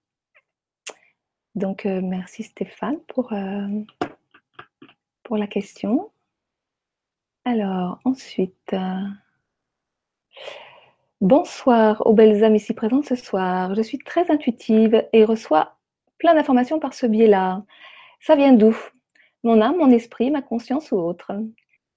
Donc, 1.58 1.86
euh, 1.86 2.00
merci 2.00 2.44
Stéphane 2.44 3.00
pour, 3.08 3.32
euh, 3.32 3.66
pour 5.24 5.36
la 5.36 5.48
question. 5.48 6.12
Alors, 7.44 7.98
ensuite, 8.04 8.72
euh, 8.74 9.02
bonsoir 11.20 12.06
aux 12.06 12.12
belles 12.12 12.44
âmes 12.44 12.54
ici 12.54 12.74
présentes 12.74 13.06
ce 13.06 13.16
soir. 13.16 13.74
Je 13.74 13.82
suis 13.82 13.98
très 13.98 14.30
intuitive 14.30 15.04
et 15.12 15.24
reçois 15.24 15.74
plein 16.18 16.32
d'informations 16.32 16.78
par 16.78 16.94
ce 16.94 17.06
biais-là. 17.06 17.64
Ça 18.20 18.36
vient 18.36 18.52
d'où? 18.52 18.76
Mon 19.42 19.60
âme, 19.60 19.78
mon 19.78 19.90
esprit, 19.90 20.30
ma 20.30 20.42
conscience 20.42 20.92
ou 20.92 20.96
autre? 20.96 21.32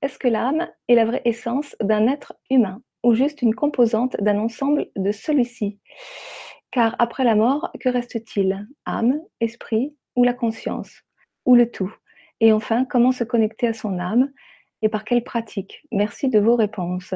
Est-ce 0.01 0.17
que 0.17 0.27
l'âme 0.27 0.67
est 0.87 0.95
la 0.95 1.05
vraie 1.05 1.21
essence 1.23 1.75
d'un 1.81 2.07
être 2.07 2.33
humain 2.49 2.81
ou 3.03 3.13
juste 3.13 3.43
une 3.43 3.53
composante 3.53 4.17
d'un 4.19 4.39
ensemble 4.39 4.87
de 4.95 5.11
celui-ci? 5.11 5.77
Car 6.71 6.95
après 6.99 7.23
la 7.23 7.35
mort, 7.35 7.71
que 7.79 7.89
reste-t-il? 7.89 8.67
Âme, 8.85 9.19
esprit 9.39 9.95
ou 10.15 10.23
la 10.23 10.33
conscience? 10.33 11.03
Ou 11.45 11.55
le 11.55 11.69
tout? 11.69 11.93
Et 12.39 12.53
enfin, 12.53 12.85
comment 12.85 13.11
se 13.11 13.23
connecter 13.23 13.67
à 13.67 13.73
son 13.73 13.99
âme? 13.99 14.31
Et 14.81 14.89
par 14.89 15.03
quelle 15.03 15.23
pratique? 15.23 15.83
Merci 15.91 16.29
de 16.29 16.39
vos 16.39 16.55
réponses. 16.55 17.13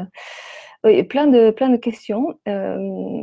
Oui, 0.85 1.01
plein 1.03 1.25
de 1.25 1.77
questions. 1.77 2.39
Euh, 2.47 2.77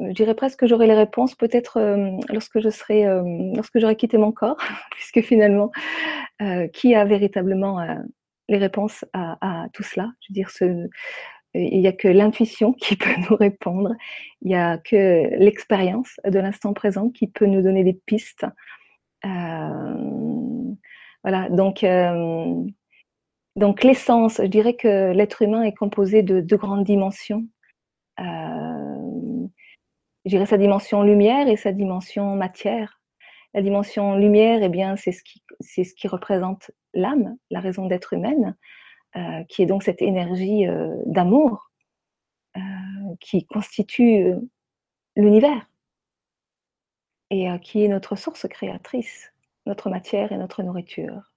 je 0.09 0.15
dirais 0.15 0.35
presque 0.35 0.59
que 0.59 0.67
j'aurai 0.67 0.89
les 0.89 0.95
réponses 0.95 1.37
peut-être 1.37 1.77
euh, 1.77 2.11
lorsque 2.29 2.59
je 2.59 2.71
serai 2.71 3.07
euh, 3.07 3.23
lorsque 3.55 3.79
j'aurai 3.79 3.95
quitté 3.95 4.19
mon 4.19 4.33
corps, 4.33 4.57
puisque 4.91 5.21
finalement, 5.21 5.71
qui 6.73 6.97
a 6.97 7.05
véritablement 7.05 7.79
les 8.49 8.59
réponses 8.59 9.05
à, 9.13 9.37
à, 9.41 9.69
tout 9.73 9.85
cela? 9.85 10.11
Je 10.21 10.33
veux 10.33 10.35
dire, 10.35 10.51
ce, 10.51 10.89
il 11.55 11.81
n'y 11.81 11.87
a 11.87 11.93
que 11.93 12.09
l'intuition 12.09 12.73
qui 12.81 12.97
peut 12.97 13.15
nous 13.29 13.37
répondre, 13.37 13.95
il 14.43 14.49
n'y 14.49 14.57
a 14.57 14.79
que 14.79 15.29
l'expérience 15.39 16.21
de 16.25 16.39
l'instant 16.39 16.73
présent 16.73 17.11
qui 17.11 17.27
peut 17.27 17.47
nous 17.47 17.63
donner 17.63 17.85
des 17.85 17.95
pistes. 18.07 18.47
Euh, 19.25 20.75
voilà, 21.23 21.49
donc, 21.51 21.85
euh, 21.85 22.57
donc 23.57 23.85
l'essence, 23.85 24.39
je 24.39 24.47
dirais 24.47 24.75
que 24.75 25.13
l'être 25.13 25.43
humain 25.43 25.63
est 25.63 25.75
composé 25.75 26.23
de 26.23 26.41
deux 26.41 26.57
grandes 26.57 26.85
dimensions. 26.85 27.47
Euh, 28.21 29.47
je 30.25 30.31
dirais 30.31 30.47
sa 30.47 30.59
dimension 30.59 31.03
lumière 31.03 31.49
et 31.49 31.57
sa 31.57 31.73
dimension 31.73 32.35
matière. 32.35 33.01
La 33.55 33.63
dimension 33.63 34.17
lumière, 34.17 34.63
eh 34.63 34.69
bien, 34.69 34.97
c'est 34.97 35.13
ce 35.13 35.23
qui, 35.23 35.43
c'est 35.61 35.85
ce 35.85 35.95
qui 35.95 36.09
représente 36.09 36.71
l'âme, 36.95 37.37
la 37.51 37.61
raison 37.61 37.87
d'être 37.87 38.15
humaine. 38.15 38.57
Euh, 39.15 39.45
qui 39.45 39.61
est 39.61 39.67
donc 39.67 39.83
cette 39.83 40.01
énergie 40.01 40.67
euh, 40.67 40.97
d'amour 41.05 41.71
euh, 42.57 42.61
qui 43.21 43.45
constitue 43.45 44.33
l'univers 45.17 45.69
et 47.29 47.47
qui 47.61 47.85
est 47.85 47.89
notre 47.89 48.17
source 48.17 48.47
créatrice. 48.49 49.31
notre 49.67 49.91
matière 49.91 50.33
et 50.33 50.39
notre 50.39 50.63
nourriture. 50.63 51.31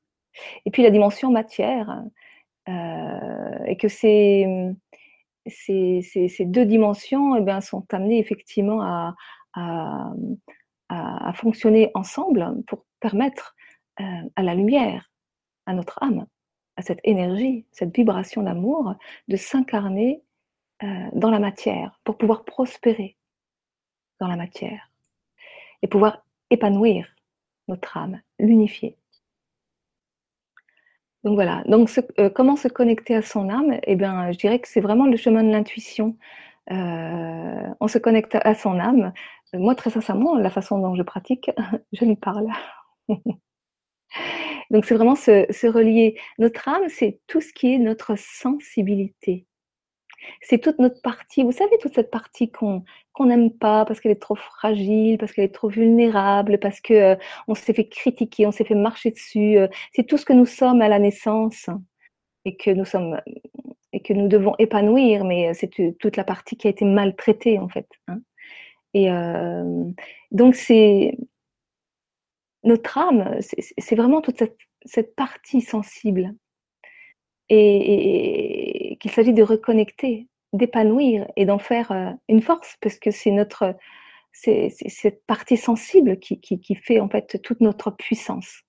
Et 0.66 0.72
puis 0.72 0.84
la 0.84 0.90
dimension 0.90 1.32
matière, 1.32 2.04
et 2.68 3.78
que 3.78 3.88
ces, 3.88 4.48
ces, 5.48 6.46
deux 6.46 6.66
dimensions 6.66 7.36
eh 7.36 7.42
bien, 7.42 7.62
sont 7.62 7.86
amenées 7.94 8.20
effectivement 8.20 8.82
à, 8.82 9.16
à, 10.90 11.34
fonctionner 11.36 11.92
ensemble 11.94 12.64
pour 12.68 12.86
permettre 13.00 13.56
à 13.98 14.44
la 14.44 14.56
lumière, 14.56 15.12
à 15.66 15.74
notre 15.74 16.02
âme, 16.02 16.26
à 16.78 16.82
cette 16.82 17.00
énergie, 17.04 17.66
cette 17.72 17.96
vibration 17.96 18.44
d'amour, 18.44 18.96
de 19.28 19.36
s'incarner 19.38 20.22
euh, 20.84 20.88
dans 21.14 21.30
la 21.30 21.40
matière, 21.40 22.00
pour 22.04 22.18
pouvoir 22.18 22.44
prospérer 22.44 23.16
dans 24.20 24.28
la 24.28 24.36
matière 24.36 24.92
et 25.82 25.88
pouvoir 25.88 26.26
épanouir 26.50 27.08
notre 27.68 27.98
âme, 27.98 28.22
l'unifier. 28.40 28.98
Donc 31.24 31.34
voilà. 31.36 31.64
Euh, 32.20 32.30
comment 32.30 32.56
se 32.56 32.68
connecter 32.68 33.16
à 33.16 33.22
son 33.24 33.50
âme? 33.50 33.80
Eh 33.84 33.96
bien, 33.96 34.32
je 34.32 34.38
dirais 34.38 34.60
que 34.60 34.68
c'est 34.68 34.82
vraiment 34.82 35.08
le 35.08 35.18
chemin 35.18 35.44
de 35.44 35.50
l'intuition. 35.50 36.18
Euh, 36.72 37.74
on 37.80 37.88
se 37.88 37.98
connecte 37.98 38.38
à 38.42 38.54
son 38.54 38.80
âme. 38.80 39.12
Moi, 39.54 39.76
très 39.76 39.90
sincèrement, 39.90 40.36
la 40.36 40.50
façon 40.52 40.80
dont 40.80 40.96
je 40.96 41.04
pratique, 41.04 41.50
je 41.94 42.06
lui 42.06 42.16
parle. 42.16 42.48
Donc 44.72 44.86
c'est 44.86 44.96
vraiment 44.96 45.16
se 45.16 45.68
relier. 45.68 46.18
Notre 46.40 46.68
âme, 46.68 46.90
c'est 46.90 47.20
tout 47.28 47.42
ce 47.42 47.54
qui 47.54 47.74
est 47.74 47.78
notre 47.78 48.18
sensibilité 48.18 49.46
c'est 50.42 50.60
toute 50.60 50.80
notre 50.80 51.02
partie, 51.02 51.44
vous 51.44 51.52
savez, 51.52 51.78
toute 51.80 51.94
cette 51.94 52.12
partie 52.12 52.52
qu'on 52.52 52.84
n'aime 53.20 53.52
pas 53.52 53.86
parce 53.86 54.00
qu'elle 54.00 54.12
est 54.12 54.22
trop 54.22 54.36
fragile, 54.36 55.18
parce 55.18 55.34
qu'elle 55.34 55.46
est 55.46 55.54
trop 55.54 55.70
vulnérable, 55.70 56.60
parce 56.60 56.82
que 56.82 56.94
euh, 56.94 57.16
on 57.48 57.56
s'est 57.56 57.74
fait 57.74 57.88
critiquer, 57.88 58.46
on 58.46 58.52
s'est 58.52 58.66
fait 58.66 58.76
marcher 58.76 59.12
dessus. 59.12 59.58
Euh, 59.58 59.68
c'est 59.94 60.06
tout 60.06 60.18
ce 60.18 60.26
que 60.26 60.34
nous 60.34 60.46
sommes 60.46 60.82
à 60.82 60.88
la 60.90 61.00
naissance 61.00 61.70
et 62.46 62.56
que 62.56 62.72
nous 62.72 62.86
sommes 62.86 63.20
et 63.94 64.02
que 64.02 64.14
nous 64.14 64.28
devons 64.28 64.56
épanouir, 64.60 65.24
mais 65.24 65.50
euh, 65.50 65.54
c'est 65.54 65.70
toute 66.00 66.18
la 66.18 66.24
partie 66.24 66.58
qui 66.58 66.68
a 66.68 66.70
été 66.70 66.86
maltraitée 66.86 67.60
en 67.60 67.70
fait. 67.70 67.88
Hein. 68.08 68.20
Et 68.94 69.10
donc 70.32 70.56
c'est 70.56 71.18
notre 72.66 72.98
âme, 72.98 73.38
c'est 73.42 73.96
vraiment 73.96 74.22
toute 74.22 74.44
cette, 74.86 75.16
partie 75.16 75.62
sensible 75.62 76.36
et, 77.50 78.98
qu'il 79.00 79.12
s'agit 79.12 79.34
de 79.34 79.44
reconnecter, 79.44 80.28
d'épanouir 80.54 81.28
et 81.36 81.46
d'en 81.46 81.60
faire 81.60 81.92
euh, 81.92 82.12
une 82.28 82.42
force, 82.42 82.76
parce 82.82 82.98
que 82.98 83.12
c'est 83.12 83.32
notre, 83.32 83.76
cette 84.34 85.24
partie 85.28 85.58
sensible 85.58 86.20
qui, 86.20 86.40
qui, 86.40 86.76
fait 86.76 87.00
en 87.00 87.08
fait 87.08 87.42
toute 87.42 87.62
notre 87.62 87.92
puissance. 87.92 88.62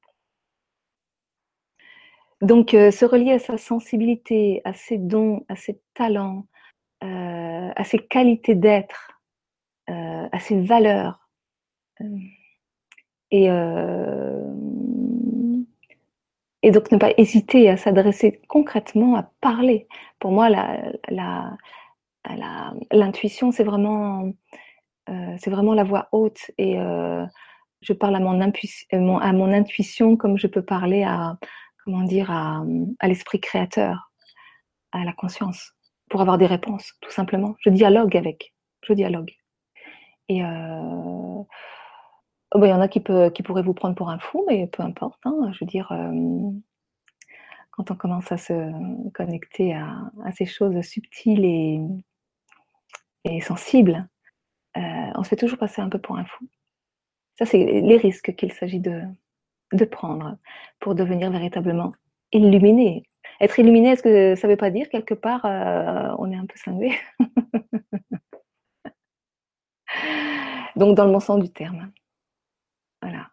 Donc, 2.43 2.75
euh, 2.75 2.91
se 2.91 3.07
relier 3.07 3.33
à 3.33 3.39
sa 3.39 3.57
sensibilité, 3.57 4.61
à 4.65 4.75
ses 4.75 4.99
dons, 4.99 5.45
à 5.49 5.57
ses 5.57 5.81
talents, 5.95 6.47
euh, 7.03 7.71
à 7.75 7.85
ses 7.85 7.99
qualités 7.99 8.55
d'être, 8.55 9.11
à 9.89 10.41
ses 10.41 10.61
valeurs, 10.61 11.31
et 13.31 13.51
et 16.67 16.73
donc 16.73 16.91
ne 16.91 16.99
pas 16.99 17.13
hésiter 17.17 17.71
à 17.71 17.77
s'adresser 17.77 18.41
concrètement, 18.49 19.15
à 19.15 19.31
parler. 19.41 19.87
Pour 20.19 20.33
moi, 20.33 20.49
l'intuition, 22.91 23.53
c'est 23.53 23.63
vraiment, 23.63 24.33
euh, 25.09 25.37
vraiment 25.47 25.75
la 25.75 25.85
voix 25.85 26.09
haute. 26.11 26.51
Et 26.59 26.81
euh, 26.81 27.25
je 27.83 27.93
parle 27.93 28.17
à 28.17 28.19
mon, 28.19 28.41
à 28.41 29.33
mon 29.33 29.53
intuition 29.53 30.17
comme 30.17 30.39
je 30.39 30.49
peux 30.49 30.63
parler 30.63 31.05
à, 31.05 31.39
dire, 31.87 32.33
à, 32.33 32.65
l'esprit 33.05 33.39
créateur, 33.39 34.11
à 34.91 35.05
la 35.05 35.13
conscience, 35.13 35.73
pour 36.11 36.21
avoir 36.21 36.37
des 36.37 36.47
réponses, 36.47 36.95
tout 37.01 37.13
simplement. 37.13 37.55
Je 37.61 37.71
dialogue 37.71 38.17
avec. 38.17 38.55
Je 38.83 38.93
dialogue. 38.93 39.31
Et 40.29 40.43
euh, 40.43 41.43
Oh, 42.57 42.59
bah, 42.59 42.69
il 42.69 42.71
y 42.71 42.73
en 42.73 42.81
a 42.81 42.89
qui, 42.89 43.01
pourraient 43.01 43.63
vous 43.63 43.75
prendre 43.75 43.95
pour 43.95 44.09
un 44.09 44.19
fou, 44.19 44.43
mais 44.49 44.67
peu 44.67 44.83
importe. 44.83 45.21
Hein, 45.27 45.51
je 45.53 45.63
veux 45.63 45.67
dire, 45.67 45.93
euh, 45.93 46.51
quand 47.71 47.91
on 47.91 47.95
commence 47.95 48.33
à 48.33 48.39
se 48.39 48.73
connecter 49.13 49.75
à, 49.75 50.11
ces 50.35 50.47
choses 50.47 50.81
subtiles 50.81 51.45
et, 53.25 53.41
sensibles, 53.43 54.09
euh, 54.79 54.81
on 55.17 55.23
se 55.23 55.29
fait 55.29 55.37
toujours 55.37 55.59
passer 55.59 55.83
un 55.83 55.91
peu 55.91 55.99
pour 55.99 56.17
un 56.17 56.25
fou. 56.25 56.49
Ça, 57.39 57.45
c'est 57.45 57.63
les 57.63 57.99
risques 57.99 58.35
qu'il 58.37 58.53
s'agit 58.53 58.81
de, 58.81 59.03
de 59.75 59.85
prendre 59.85 60.39
pour 60.81 60.95
devenir 60.95 61.31
véritablement 61.31 61.93
illuminé. 62.33 63.03
Être 63.39 63.59
illuminé, 63.59 63.91
est-ce 63.91 64.03
que 64.03 64.35
ça 64.35 64.47
ne 64.47 64.55
veut 64.55 64.57
pas 64.57 64.71
dire 64.71 64.89
quelque 64.89 65.13
part 65.13 65.45
euh, 65.45 66.09
on 66.19 66.33
est 66.33 66.37
un 66.37 66.47
peu 66.47 66.57
cinglé? 66.57 66.99
Donc, 70.77 70.97
dans 70.97 71.05
le 71.05 71.13
bon 71.13 71.21
sens 71.21 71.39
du 71.39 71.53
terme. 71.53 71.93
Voilà. 73.03 73.31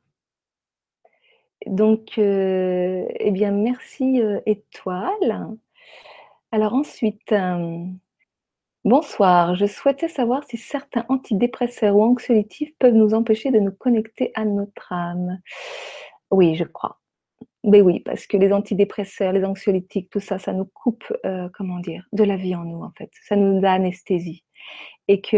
Donc, 1.68 2.18
euh, 2.18 3.06
eh 3.20 3.32
bien, 3.32 3.52
merci 3.52 4.22
euh, 4.22 4.42
Étoile. 4.46 5.58
Alors 6.52 6.74
ensuite, 6.74 7.32
euh, 7.32 7.86
bonsoir. 8.84 9.56
Je 9.56 9.66
souhaitais 9.66 10.10
savoir 10.10 10.44
si 10.44 10.58
certains 10.58 11.06
antidépresseurs 11.10 11.96
ou 11.96 12.04
anxiolytifs 12.04 12.74
peuvent 12.80 12.94
nous 12.94 13.14
empêcher 13.14 13.52
de 13.52 13.60
nous 13.60 13.72
connecter 13.72 14.32
à 14.36 14.46
notre 14.46 14.92
âme. 14.92 15.40
Oui, 16.32 16.56
je 16.56 16.66
crois. 16.66 17.00
Mais 17.64 17.82
oui, 17.82 18.02
parce 18.02 18.28
que 18.28 18.38
les 18.38 18.52
antidépresseurs, 18.52 19.32
les 19.32 19.46
anxiolytiques, 19.46 20.10
tout 20.10 20.20
ça, 20.20 20.38
ça 20.40 20.54
nous 20.54 20.66
coupe, 20.66 21.06
comment 21.54 21.80
dire, 21.80 22.06
de 22.12 22.24
la 22.24 22.36
vie 22.36 22.56
en 22.56 22.66
nous, 22.66 22.84
en 22.84 22.92
fait. 22.98 23.10
Ça 23.24 23.38
nous 23.38 23.66
anesthésie. 23.66 24.44
Et 25.08 25.22
que 25.22 25.38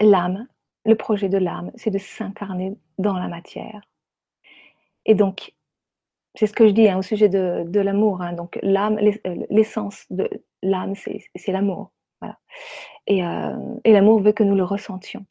l'âme, 0.00 0.48
le 0.84 0.94
projet 0.94 1.28
de 1.28 1.38
l'âme, 1.38 1.70
c'est 1.74 1.90
de 1.90 1.98
s'incarner 1.98 2.74
dans 2.98 3.14
la 3.18 3.28
matière. 3.28 3.80
Et 5.06 5.14
donc, 5.14 5.52
c'est 6.34 6.46
ce 6.46 6.52
que 6.52 6.66
je 6.66 6.72
dis 6.72 6.88
hein, 6.88 6.98
au 6.98 7.02
sujet 7.02 7.28
de, 7.28 7.80
l'amour. 7.80 8.22
Hein. 8.22 8.32
donc, 8.32 8.58
l'âme, 8.62 8.98
euh, 8.98 9.46
l'essence 9.50 10.06
de 10.10 10.28
l'âme, 10.62 10.94
c'est 10.94 11.52
l'amour. 11.52 11.92
Euh, 12.22 13.80
et, 13.84 13.92
l'amour 13.92 14.20
veut 14.20 14.32
que 14.32 14.44
nous 14.44 14.54
le 14.54 14.64
ressentions. 14.64 15.24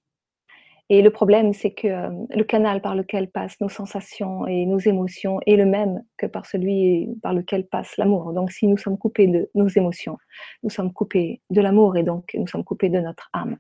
Et 0.91 1.03
le 1.03 1.11
problème, 1.11 1.53
c'est 1.53 1.71
que 1.71 1.87
euh, 1.87 2.09
le 2.35 2.43
canal 2.43 2.81
par 2.81 2.95
lequel 2.95 3.29
passent 3.29 3.61
nos 3.61 3.69
sensations 3.69 4.47
et 4.47 4.65
nos 4.65 4.79
émotions 4.79 5.39
est 5.45 5.55
le 5.55 5.65
même 5.65 6.03
que 6.17 6.25
par 6.25 6.47
celui 6.47 7.07
par 7.21 7.33
lequel 7.33 7.67
passe 7.67 7.95
l'amour. 7.97 8.33
Donc, 8.33 8.51
si 8.51 8.65
nous 8.67 8.77
sommes 8.77 8.97
coupés 8.97 9.27
de 9.27 9.49
nos 9.53 9.67
émotions, 9.67 10.17
nous 10.63 10.71
sommes 10.71 10.91
coupés 10.91 11.41
de 11.51 11.61
l'amour 11.61 11.95
et 11.95 12.03
donc 12.03 12.31
nous 12.33 12.47
sommes 12.47 12.63
coupés 12.63 12.89
de 12.89 12.99
notre 12.99 13.29
âme. 13.33 13.57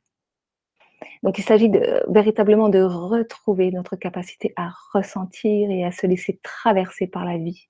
Donc 1.23 1.37
il 1.37 1.43
s'agit 1.43 1.71
véritablement 2.07 2.69
de 2.69 2.81
retrouver 2.81 3.71
notre 3.71 3.95
capacité 3.95 4.53
à 4.55 4.71
ressentir 4.93 5.69
et 5.71 5.83
à 5.83 5.91
se 5.91 6.07
laisser 6.07 6.39
traverser 6.43 7.07
par 7.07 7.25
la 7.25 7.37
vie 7.37 7.69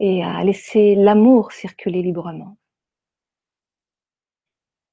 et 0.00 0.24
à 0.24 0.42
laisser 0.44 0.94
l'amour 0.94 1.52
circuler 1.52 2.02
librement. 2.02 2.56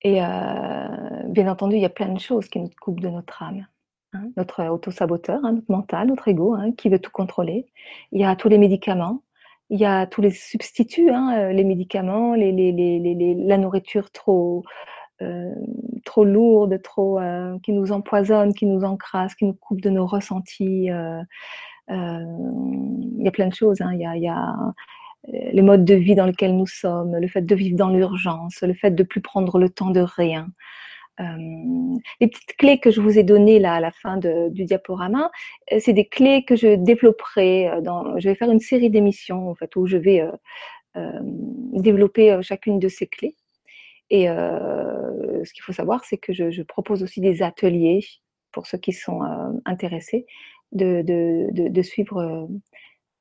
Et 0.02 0.22
euh, 0.22 1.24
bien 1.28 1.50
entendu, 1.50 1.76
il 1.76 1.82
y 1.82 1.86
a 1.86 1.89
plein 1.89 2.10
de 2.10 2.20
choses 2.20 2.48
qui 2.50 2.60
nous 2.60 2.70
coupent 2.82 3.00
de 3.00 3.10
notre 3.10 3.41
âme. 3.41 3.65
Hein. 4.13 4.30
notre 4.38 4.63
autosaboteur, 4.70 5.43
hein, 5.43 5.54
notre 5.54 5.70
mental, 5.70 6.08
notre 6.08 6.30
ego, 6.30 6.54
hein, 6.54 6.72
qui 6.72 6.88
veut 6.88 7.00
tout 7.00 7.12
contrôler. 7.12 7.67
Il 8.13 8.22
y 8.22 8.24
a 8.24 8.36
tous 8.38 8.48
les 8.48 8.58
médicaments, 8.58 9.22
il 9.70 9.80
y 9.80 9.86
a 9.86 10.08
tous 10.08 10.22
les 10.22 10.32
substituts, 10.32 11.10
les 11.10 11.63
médicaments, 11.65 12.36
la 12.36 13.58
nourriture 13.58 14.10
trop, 14.12 14.64
euh, 15.24 15.55
trop 16.05 16.24
lourde, 16.24 16.80
trop, 16.84 17.20
euh, 17.20 17.57
qui 17.63 17.74
nous 17.74 17.91
empoisonne, 17.91 18.53
qui 18.53 18.68
nous 18.68 18.84
encrasse, 18.84 19.34
qui 19.34 19.45
nous 19.45 19.53
coupe 19.53 19.82
de 19.82 19.89
nos 19.89 20.05
ressentis. 20.05 20.91
Euh, 20.91 21.22
il 21.89 23.24
y 23.24 23.28
a 23.28 23.32
plein 23.32 23.47
de 23.47 23.53
choses. 23.53 23.82
Hein. 23.82 23.93
Il, 23.93 24.22
y 24.22 24.28
a, 24.28 24.55
les 25.28 25.61
modes 25.61 25.86
de 25.86 25.95
vie 25.95 26.15
dans 26.15 26.28
lesquels 26.28 26.55
nous 26.55 26.68
sommes, 26.68 27.15
le 27.15 27.28
fait 27.28 27.41
de 27.41 27.55
vivre 27.55 27.78
dans 27.78 27.89
l'urgence, 27.89 28.61
le 28.61 28.74
fait 28.74 28.91
de 28.91 29.03
plus 29.03 29.22
prendre 29.22 29.57
le 29.57 29.70
temps 29.70 29.89
de 29.89 30.01
rien. 30.01 30.47
Les 32.20 32.28
petites 32.28 32.55
clés 32.57 32.80
que 32.80 32.91
je 32.91 33.01
vous 33.01 33.18
ai 33.18 33.24
données 33.24 33.57
là 33.57 33.74
à 33.74 33.80
la 33.80 33.89
fin 33.89 34.18
du 34.18 34.65
diaporama, 34.65 35.32
c'est 35.80 35.93
des 35.93 36.05
clés 36.05 36.45
que 36.45 36.55
je 36.55 36.76
développerai. 36.76 37.82
Dans, 37.82 38.20
je 38.20 38.30
vais 38.30 38.36
faire 38.36 38.51
une 38.51 38.59
série 38.59 38.91
d'émissions 38.91 39.49
en 39.49 39.55
fait 39.55 39.76
où 39.76 39.88
je 39.88 39.97
vais 39.97 40.24
développer 41.74 42.38
chacune 42.43 42.78
de 42.78 42.88
ces 42.88 43.07
clés. 43.07 43.36
Et 44.10 44.30
euh, 44.30 45.43
ce 45.43 45.53
qu'il 45.53 45.64
faut 45.64 45.74
savoir, 45.74 46.05
c'est 46.05 46.18
que 46.18 46.34
je, 46.34 46.62
propose 46.64 47.03
aussi 47.03 47.22
des 47.22 47.41
ateliers 47.41 48.05
pour 48.51 48.68
ceux 48.68 48.78
qui 48.78 48.93
sont 48.93 49.24
euh, 49.24 49.51
intéressés 49.66 50.26
de, 50.72 51.82
suivre 51.82 52.47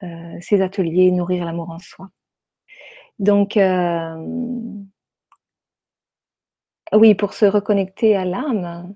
euh, 0.03 0.39
ces 0.41 0.61
ateliers, 0.61 1.11
nourrir 1.11 1.45
l'amour 1.45 1.71
en 1.71 1.79
soi. 1.79 2.11
Donc, 3.19 3.59
oui, 6.93 7.15
pour 7.15 7.33
se 7.35 7.47
reconnecter 7.47 8.15
à 8.17 8.25
l'âme, 8.25 8.95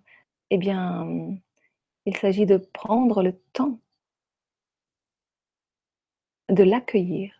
eh 0.51 0.59
bien, 0.59 1.07
Il 2.07 2.17
s'agit 2.17 2.47
de 2.47 2.57
prendre 2.59 3.23
le 3.23 3.33
temps 3.53 3.81
de 6.49 6.63
l'accueillir 6.65 7.33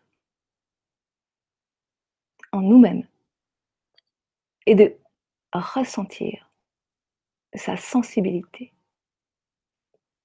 en 2.53 2.61
nous-mêmes 2.63 3.07
et 4.71 4.75
de 4.77 4.97
ressentir 5.53 6.49
sa 7.55 7.77
sensibilité, 7.77 8.73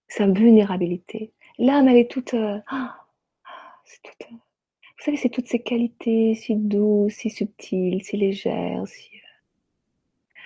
sa 0.08 0.28
vulnérabilité. 0.28 1.34
L'âme, 1.58 1.88
elle 1.88 1.98
est 1.98 2.12
toute, 2.12 2.36
euh, 2.36 2.60
toute 4.04 4.28
vous 4.30 5.04
savez, 5.04 5.18
c'est 5.18 5.30
toutes 5.30 5.48
ces 5.48 5.64
qualités 5.64 6.36
si 6.36 6.56
douces, 6.56 7.14
si 7.14 7.32
subtiles, 7.32 8.04
si 8.04 8.18
légères. 8.18 8.88
Si... 8.88 9.10
Euh, 9.16 10.42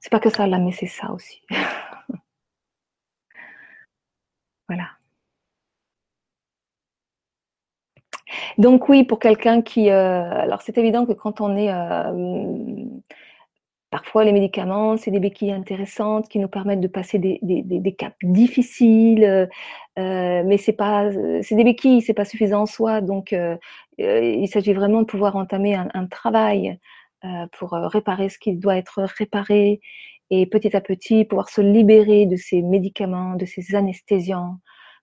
c'est 0.00 0.10
pas 0.10 0.18
que 0.18 0.30
ça 0.30 0.48
l'âme, 0.48 0.64
mais 0.64 0.72
c'est 0.72 0.86
ça 0.86 1.12
aussi. 1.12 1.40
voilà. 4.68 4.97
Donc 8.58 8.88
oui, 8.88 9.04
pour 9.04 9.20
quelqu'un 9.20 9.62
qui... 9.62 9.88
Euh, 9.88 10.30
alors 10.30 10.62
c'est 10.62 10.76
évident 10.78 11.06
que 11.06 11.12
quand 11.12 11.40
on 11.40 11.56
est... 11.56 11.72
Euh, 11.72 12.84
parfois 13.90 14.24
les 14.24 14.32
médicaments, 14.32 14.96
c'est 14.96 15.12
des 15.12 15.20
béquilles 15.20 15.52
intéressantes 15.52 16.28
qui 16.28 16.40
nous 16.40 16.48
permettent 16.48 16.80
de 16.80 16.88
passer 16.88 17.18
des, 17.18 17.38
des, 17.42 17.94
caps 17.94 18.16
difficiles, 18.22 19.48
euh, 19.98 20.42
mais 20.44 20.58
c'est 20.58 20.74
pas, 20.74 21.10
c'est 21.42 21.54
des 21.54 21.64
béquilles, 21.64 22.02
c'est 22.02 22.12
pas 22.12 22.26
suffisant 22.26 22.62
en 22.62 22.66
soi. 22.66 23.00
Donc 23.00 23.34
il 23.96 24.48
s'agit 24.48 24.74
vraiment 24.74 25.00
de 25.00 25.06
pouvoir 25.06 25.36
entamer 25.36 25.74
un, 25.74 25.88
un 25.94 26.06
travail 26.06 26.78
pour 27.58 27.70
réparer 27.70 28.28
ce 28.28 28.38
qui 28.38 28.56
doit 28.56 28.76
être 28.76 29.00
réparé 29.16 29.80
et 30.30 30.44
petit 30.44 30.76
à 30.76 30.82
petit 30.82 31.24
pouvoir 31.24 31.48
se 31.48 31.62
libérer 31.62 32.26
de 32.26 32.36
ces 32.36 32.60
médicaments, 32.60 33.36
de 33.36 33.46
ces 33.46 33.74
anesthésiants, 33.74 34.58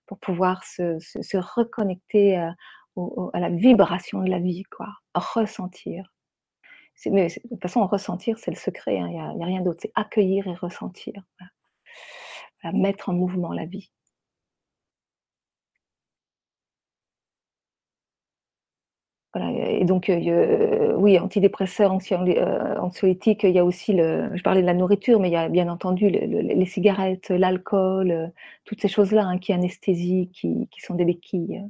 pour 0.06 0.18
pouvoir 0.18 0.62
se, 0.62 1.00
se, 1.00 1.22
se 1.22 1.36
reconnecter 1.36 2.38
à 3.32 3.40
la 3.40 3.50
vibration 3.50 4.22
de 4.22 4.30
la 4.30 4.38
vie, 4.38 4.64
quoi, 4.64 4.88
ressentir. 5.14 6.12
Mais 7.06 7.28
de 7.28 7.48
toute 7.50 7.62
façon, 7.62 7.86
ressentir, 7.86 8.38
c'est 8.38 8.50
le 8.50 8.56
secret, 8.56 8.98
hein, 8.98 9.08
il 9.10 9.18
hein, 9.18 9.34
n'y 9.36 9.42
a, 9.42 9.46
rien 9.46 9.60
d'autre, 9.60 9.80
c'est 9.82 9.92
accueillir 9.94 10.46
et 10.48 10.54
ressentir, 10.54 11.22
mettre 12.72 13.10
en 13.10 13.12
mouvement 13.14 13.52
la 13.52 13.66
vie. 13.66 13.90
Voilà, 19.34 19.50
et 19.70 19.84
donc, 19.84 20.08
euh, 20.08 20.94
oui, 20.96 21.18
antidépresseurs, 21.18 21.92
euh, 21.92 22.76
anxiolytiques, 22.78 23.42
il 23.42 23.50
y 23.50 23.58
a 23.58 23.64
aussi, 23.66 23.92
je 23.94 24.42
parlais 24.42 24.62
de 24.62 24.66
la 24.66 24.72
nourriture, 24.72 25.20
mais 25.20 25.28
il 25.28 25.32
y 25.32 25.36
a 25.36 25.50
bien 25.50 25.68
entendu 25.68 26.08
le, 26.08 26.40
les 26.40 26.66
cigarettes, 26.66 27.28
l'alcool, 27.28 28.10
euh, 28.10 28.28
toutes 28.64 28.80
ces 28.80 28.88
choses-là 28.88 29.26
hein, 29.26 29.38
qui 29.38 29.52
anesthésient, 29.52 30.30
qui, 30.32 30.68
qui 30.70 30.80
sont 30.80 30.94
des 30.94 31.04
béquilles. 31.04 31.62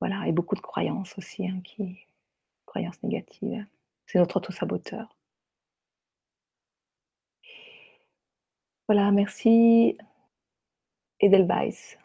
Voilà, 0.00 0.26
et 0.26 0.32
beaucoup 0.32 0.54
de 0.54 0.60
croyances 0.60 1.16
aussi, 1.18 1.46
hein, 1.46 1.62
croyances 2.66 3.02
négatives. 3.02 3.66
C'est 4.06 4.18
notre 4.18 4.38
auto-saboteur. 4.38 5.16
Voilà, 8.88 9.10
merci 9.12 9.96
Edelweiss. 11.20 11.98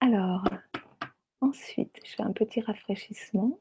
Alors, 0.00 0.44
ensuite, 1.40 1.98
je 2.04 2.14
fais 2.14 2.22
un 2.22 2.32
petit 2.32 2.60
rafraîchissement. 2.60 3.58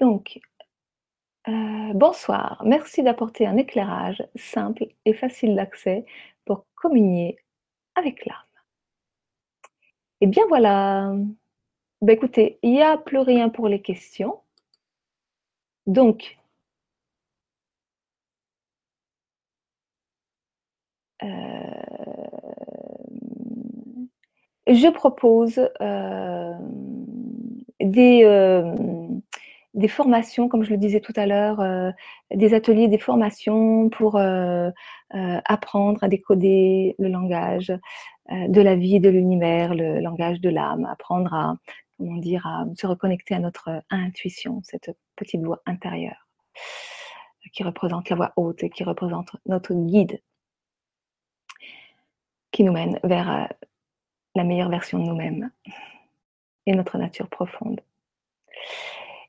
Donc, 0.00 0.40
euh, 1.48 1.92
bonsoir, 1.94 2.62
merci 2.64 3.02
d'apporter 3.02 3.46
un 3.46 3.56
éclairage 3.56 4.22
simple 4.34 4.86
et 5.04 5.12
facile 5.14 5.54
d'accès 5.56 6.06
pour 6.44 6.66
communier 6.74 7.38
avec 7.94 8.24
l'âme. 8.26 8.43
Eh 10.20 10.26
bien 10.26 10.44
voilà. 10.48 11.12
Ben 12.02 12.12
écoutez, 12.14 12.58
il 12.62 12.72
n'y 12.72 12.82
a 12.82 12.98
plus 12.98 13.18
rien 13.18 13.48
pour 13.50 13.68
les 13.68 13.82
questions. 13.82 14.40
Donc, 15.86 16.36
euh, 21.22 22.64
je 24.66 24.88
propose 24.90 25.58
euh, 25.80 26.52
des, 27.80 28.22
euh, 28.24 28.74
des 29.74 29.88
formations, 29.88 30.48
comme 30.48 30.64
je 30.64 30.70
le 30.70 30.76
disais 30.76 31.00
tout 31.00 31.12
à 31.16 31.26
l'heure, 31.26 31.62
des 32.32 32.54
ateliers, 32.54 32.88
des 32.88 32.98
formations 32.98 33.90
pour 33.90 34.18
apprendre 35.10 36.02
à 36.02 36.08
décoder 36.08 36.94
le 36.98 37.08
langage, 37.08 37.72
euh, 38.30 38.48
de 38.48 38.60
la 38.62 38.74
vie, 38.74 39.00
de 39.00 39.10
l'univers, 39.10 39.74
le 39.74 40.00
langage 40.00 40.40
de 40.40 40.48
l'âme, 40.48 40.86
apprendre 40.86 41.34
à, 41.34 41.56
comment 41.98 42.16
dire, 42.16 42.46
à 42.46 42.64
se 42.74 42.86
reconnecter 42.86 43.34
à 43.34 43.38
notre 43.38 43.82
intuition, 43.90 44.62
cette 44.64 44.96
petite 45.14 45.42
voix 45.42 45.60
intérieure 45.66 46.26
qui 47.52 47.62
représente 47.62 48.08
la 48.08 48.16
voix 48.16 48.32
haute 48.36 48.62
et 48.62 48.70
qui 48.70 48.82
représente 48.82 49.36
notre 49.44 49.74
guide 49.74 50.22
qui 52.50 52.64
nous 52.64 52.72
mène 52.72 52.98
vers 53.04 53.30
euh, 53.30 53.44
la 54.34 54.44
meilleure 54.44 54.70
version 54.70 54.98
de 54.98 55.04
nous-mêmes 55.04 55.50
et 56.64 56.72
notre 56.72 56.96
nature 56.96 57.28
profonde. 57.28 57.82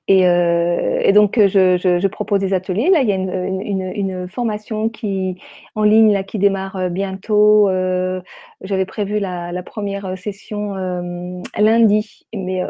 Et, 0.08 0.28
euh, 0.28 1.00
et 1.04 1.14
donc, 1.14 1.40
je, 1.40 1.78
je, 1.78 2.08
propose 2.08 2.40
des 2.40 2.54
ateliers. 2.54 2.92
Là, 2.92 3.02
il 3.02 3.10
y 3.10 3.12
a 3.12 3.16
une, 3.16 4.28
formation 4.28 4.90
qui 4.90 5.40
en 5.74 5.84
ligne 5.84 6.14
là 6.14 6.24
qui 6.24 6.38
démarre 6.38 6.76
euh, 6.76 6.90
bientôt. 6.90 7.70
Euh, 7.70 8.22
J'avais 8.62 8.86
prévu 8.86 9.20
la, 9.20 9.64
première 9.64 10.16
session 10.18 10.76
euh, 10.76 11.42
lundi, 11.58 12.28
mais 12.34 12.64
euh, 12.64 12.68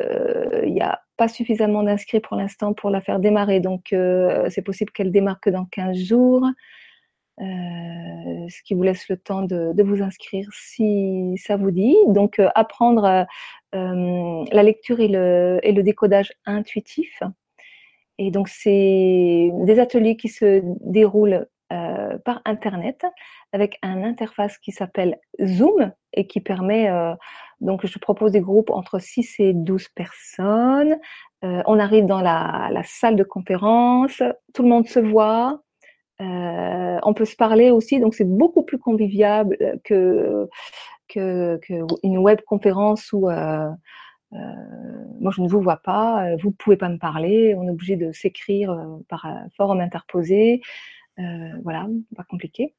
euh, 0.00 0.62
il 0.64 0.72
n'y 0.72 0.80
a 0.80 1.02
pas 1.18 1.28
suffisamment 1.28 1.82
d'inscrits 1.82 2.20
pour 2.20 2.36
l'instant 2.36 2.72
pour 2.72 2.88
la 2.90 3.02
faire 3.02 3.18
démarrer. 3.20 3.60
Donc, 3.60 3.94
c'est 4.48 4.62
possible 4.62 4.92
qu'elle 4.92 5.12
démarre 5.12 5.40
que 5.40 5.50
dans 5.50 5.66
15 5.66 5.96
jours. 5.98 6.44
Euh, 7.40 8.48
ce 8.48 8.62
qui 8.64 8.74
vous 8.74 8.82
laisse 8.82 9.08
le 9.08 9.16
temps 9.16 9.42
de, 9.42 9.82
vous 9.82 10.02
inscrire 10.02 10.48
si 10.52 11.34
ça 11.36 11.56
vous 11.56 11.70
dit. 11.70 11.96
Donc, 12.08 12.40
euh, 12.40 12.48
apprendre 12.56 13.04
euh, 13.04 13.24
la 13.72 14.62
lecture 14.62 15.00
et 15.00 15.08
le, 15.08 15.82
décodage 15.82 16.32
intuitif. 16.46 17.22
Et 18.18 18.30
donc, 18.30 18.48
c'est 18.48 19.50
des 19.52 19.78
ateliers 19.78 20.16
qui 20.16 20.28
se 20.28 20.60
déroulent 20.80 21.46
euh, 21.72 22.18
par 22.24 22.40
Internet 22.46 23.04
avec 23.52 23.78
un 23.82 24.02
interface 24.02 24.58
qui 24.58 24.72
s'appelle 24.72 25.18
Zoom 25.44 25.92
et 26.14 26.26
qui 26.26 26.40
permet, 26.40 26.88
euh, 26.88 27.14
donc 27.60 27.86
je 27.86 27.98
propose 27.98 28.32
des 28.32 28.40
groupes 28.40 28.70
entre 28.70 28.98
6 28.98 29.34
et 29.40 29.52
12 29.52 29.88
personnes. 29.88 30.96
on 31.42 31.78
arrive 31.78 32.06
dans 32.06 32.22
la, 32.22 32.68
la, 32.72 32.82
salle 32.84 33.16
de 33.16 33.22
conférence, 33.22 34.22
tout 34.54 34.62
le 34.62 34.68
monde 34.68 34.88
se 34.88 34.98
voit, 34.98 35.60
euh, 36.20 36.98
on 37.04 37.14
peut 37.14 37.24
se 37.24 37.36
parler 37.36 37.70
aussi, 37.70 38.00
donc 38.00 38.14
c'est 38.14 38.28
beaucoup 38.28 38.64
plus 38.64 38.78
convivial 38.78 39.56
que, 39.84 40.48
que, 41.08 41.58
que 41.62 41.74
une 42.02 42.18
web 42.18 42.40
conférence 42.46 43.12
où 43.12 43.28
euh, 43.28 43.68
euh, 44.32 44.36
moi 45.20 45.32
je 45.34 45.42
ne 45.42 45.48
vous 45.48 45.60
vois 45.60 45.78
pas, 45.78 46.36
vous 46.36 46.48
ne 46.48 46.54
pouvez 46.54 46.76
pas 46.76 46.88
me 46.88 46.98
parler, 46.98 47.54
on 47.56 47.66
est 47.66 47.70
obligé 47.70 47.96
de 47.96 48.12
s'écrire 48.12 48.76
par 49.08 49.26
forum 49.56 49.80
interposé, 49.80 50.60
voilà, 51.62 51.86
pas 52.16 52.24
compliqué. 52.24 52.74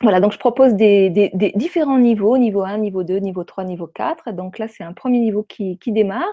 Voilà, 0.00 0.20
donc 0.20 0.32
je 0.32 0.38
propose 0.38 0.74
des, 0.74 1.32
différents 1.56 1.98
niveaux, 1.98 2.38
niveau 2.38 2.62
1, 2.62 2.78
niveau 2.78 3.02
2, 3.02 3.16
niveau 3.16 3.42
3, 3.42 3.64
niveau 3.64 3.88
4. 3.88 4.30
Donc 4.32 4.58
là, 4.58 4.68
c'est 4.68 4.84
un 4.84 4.92
premier 4.92 5.18
niveau 5.18 5.42
qui, 5.42 5.76
démarre 5.86 6.24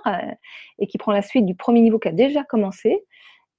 et 0.77 0.85
qui 0.85 0.99
prend 0.99 1.11
la 1.11 1.23
suite 1.23 1.47
du 1.47 1.55
premier 1.55 1.81
niveau 1.81 1.97
qui 1.97 2.09
a 2.09 2.11
déjà 2.11 2.43
commencé. 2.43 3.03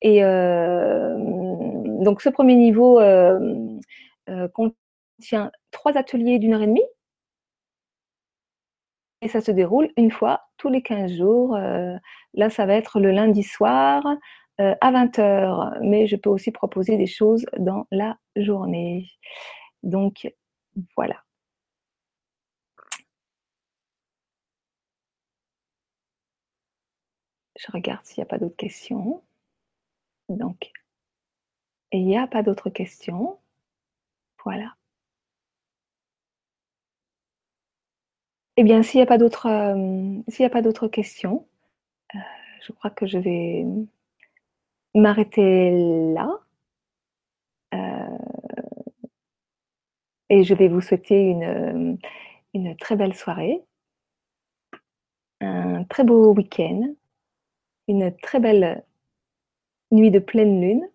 Et 0.02 0.22
euh, 0.22 1.16
donc 1.18 2.20
ce 2.20 2.28
premier 2.28 2.54
niveau 2.54 3.00
euh, 3.00 3.56
euh, 4.28 4.48
contient 4.48 5.50
trois 5.70 5.96
ateliers 5.96 6.38
d'une 6.38 6.54
heure 6.54 6.62
et 6.62 6.66
demie. 6.66 6.84
Et 9.22 9.28
ça 9.28 9.40
se 9.40 9.50
déroule 9.50 9.90
une 9.96 10.10
fois 10.10 10.42
tous 10.58 10.68
les 10.68 10.82
15 10.82 11.12
jours. 11.12 11.56
là, 12.34 12.50
ça 12.50 12.66
va 12.66 12.74
être 12.74 13.00
le 13.00 13.10
lundi 13.10 13.42
soir 13.42 14.04
à 14.58 14.92
20h, 14.92 15.78
mais 15.82 16.06
je 16.06 16.16
peux 16.16 16.30
aussi 16.30 16.50
proposer 16.50 16.96
des 16.96 17.06
choses 17.06 17.46
dans 17.58 17.86
la 17.90 18.18
journée. 18.36 19.08
Donc, 19.82 20.28
voilà. 20.96 21.22
Je 27.58 27.66
regarde 27.72 28.04
s'il 28.04 28.20
n'y 28.22 28.22
a 28.22 28.26
pas 28.26 28.38
d'autres 28.38 28.56
questions. 28.56 29.22
Donc, 30.28 30.72
il 31.92 32.06
n'y 32.06 32.16
a 32.16 32.26
pas 32.26 32.42
d'autres 32.42 32.70
questions. 32.70 33.38
Voilà. 34.44 34.76
Eh 38.58 38.64
bien, 38.64 38.82
s'il 38.82 38.98
n'y 38.98 39.02
a 39.02 39.06
pas 39.06 39.18
d'autres, 39.18 39.46
euh, 39.46 40.44
a 40.44 40.50
pas 40.50 40.62
d'autres 40.62 40.88
questions, 40.88 41.46
euh, 42.14 42.18
je 42.66 42.72
crois 42.72 42.90
que 42.90 43.06
je 43.06 43.18
vais 43.18 43.66
m'arrêter 44.94 45.70
là. 46.14 46.28
Euh, 47.74 48.18
et 50.30 50.44
je 50.44 50.54
vais 50.54 50.68
vous 50.68 50.80
souhaiter 50.80 51.20
une, 51.20 51.98
une 52.54 52.76
très 52.76 52.96
belle 52.96 53.14
soirée, 53.14 53.62
un 55.40 55.84
très 55.84 56.04
beau 56.04 56.34
week-end, 56.34 56.94
une 57.88 58.16
très 58.18 58.38
belle 58.40 58.84
nuit 59.90 60.10
de 60.10 60.18
pleine 60.20 60.60
lune. 60.60 60.88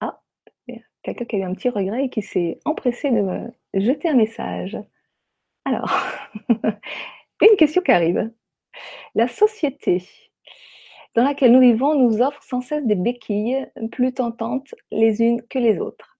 Ah, 0.00 0.20
quelqu'un 1.02 1.24
qui 1.26 1.36
a 1.36 1.40
eu 1.40 1.42
un 1.44 1.54
petit 1.54 1.68
regret 1.70 2.06
et 2.06 2.10
qui 2.10 2.22
s'est 2.22 2.60
empressé 2.64 3.10
de 3.10 3.22
me 3.22 3.52
jeter 3.74 4.08
un 4.10 4.16
message. 4.16 4.78
Alors, 5.64 5.92
une 7.40 7.56
question 7.56 7.82
qui 7.82 7.92
arrive. 7.92 8.30
La 9.14 9.28
société 9.28 10.02
dans 11.14 11.24
laquelle 11.24 11.52
nous 11.52 11.60
vivons 11.60 11.94
nous 11.94 12.22
offre 12.22 12.42
sans 12.42 12.60
cesse 12.60 12.86
des 12.86 12.94
béquilles 12.94 13.66
plus 13.90 14.14
tentantes 14.14 14.74
les 14.90 15.20
unes 15.20 15.42
que 15.48 15.58
les 15.58 15.78
autres. 15.78 16.18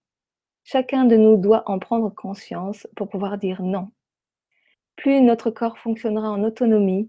Chacun 0.63 1.05
de 1.05 1.17
nous 1.17 1.35
doit 1.35 1.63
en 1.65 1.79
prendre 1.79 2.09
conscience 2.13 2.87
pour 2.95 3.09
pouvoir 3.09 3.37
dire 3.37 3.61
non. 3.61 3.89
Plus 4.95 5.19
notre 5.21 5.49
corps 5.49 5.77
fonctionnera 5.79 6.29
en 6.29 6.43
autonomie, 6.43 7.07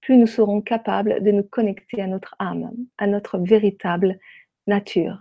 plus 0.00 0.16
nous 0.16 0.26
serons 0.26 0.60
capables 0.62 1.22
de 1.22 1.30
nous 1.30 1.42
connecter 1.42 2.00
à 2.00 2.06
notre 2.06 2.34
âme, 2.38 2.72
à 2.96 3.06
notre 3.06 3.38
véritable 3.38 4.18
nature. 4.66 5.18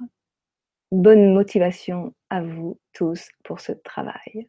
Bonne 0.92 1.34
motivation 1.34 2.14
à 2.30 2.42
vous 2.42 2.80
tous 2.94 3.30
pour 3.44 3.60
ce 3.60 3.74
travail. 3.74 4.48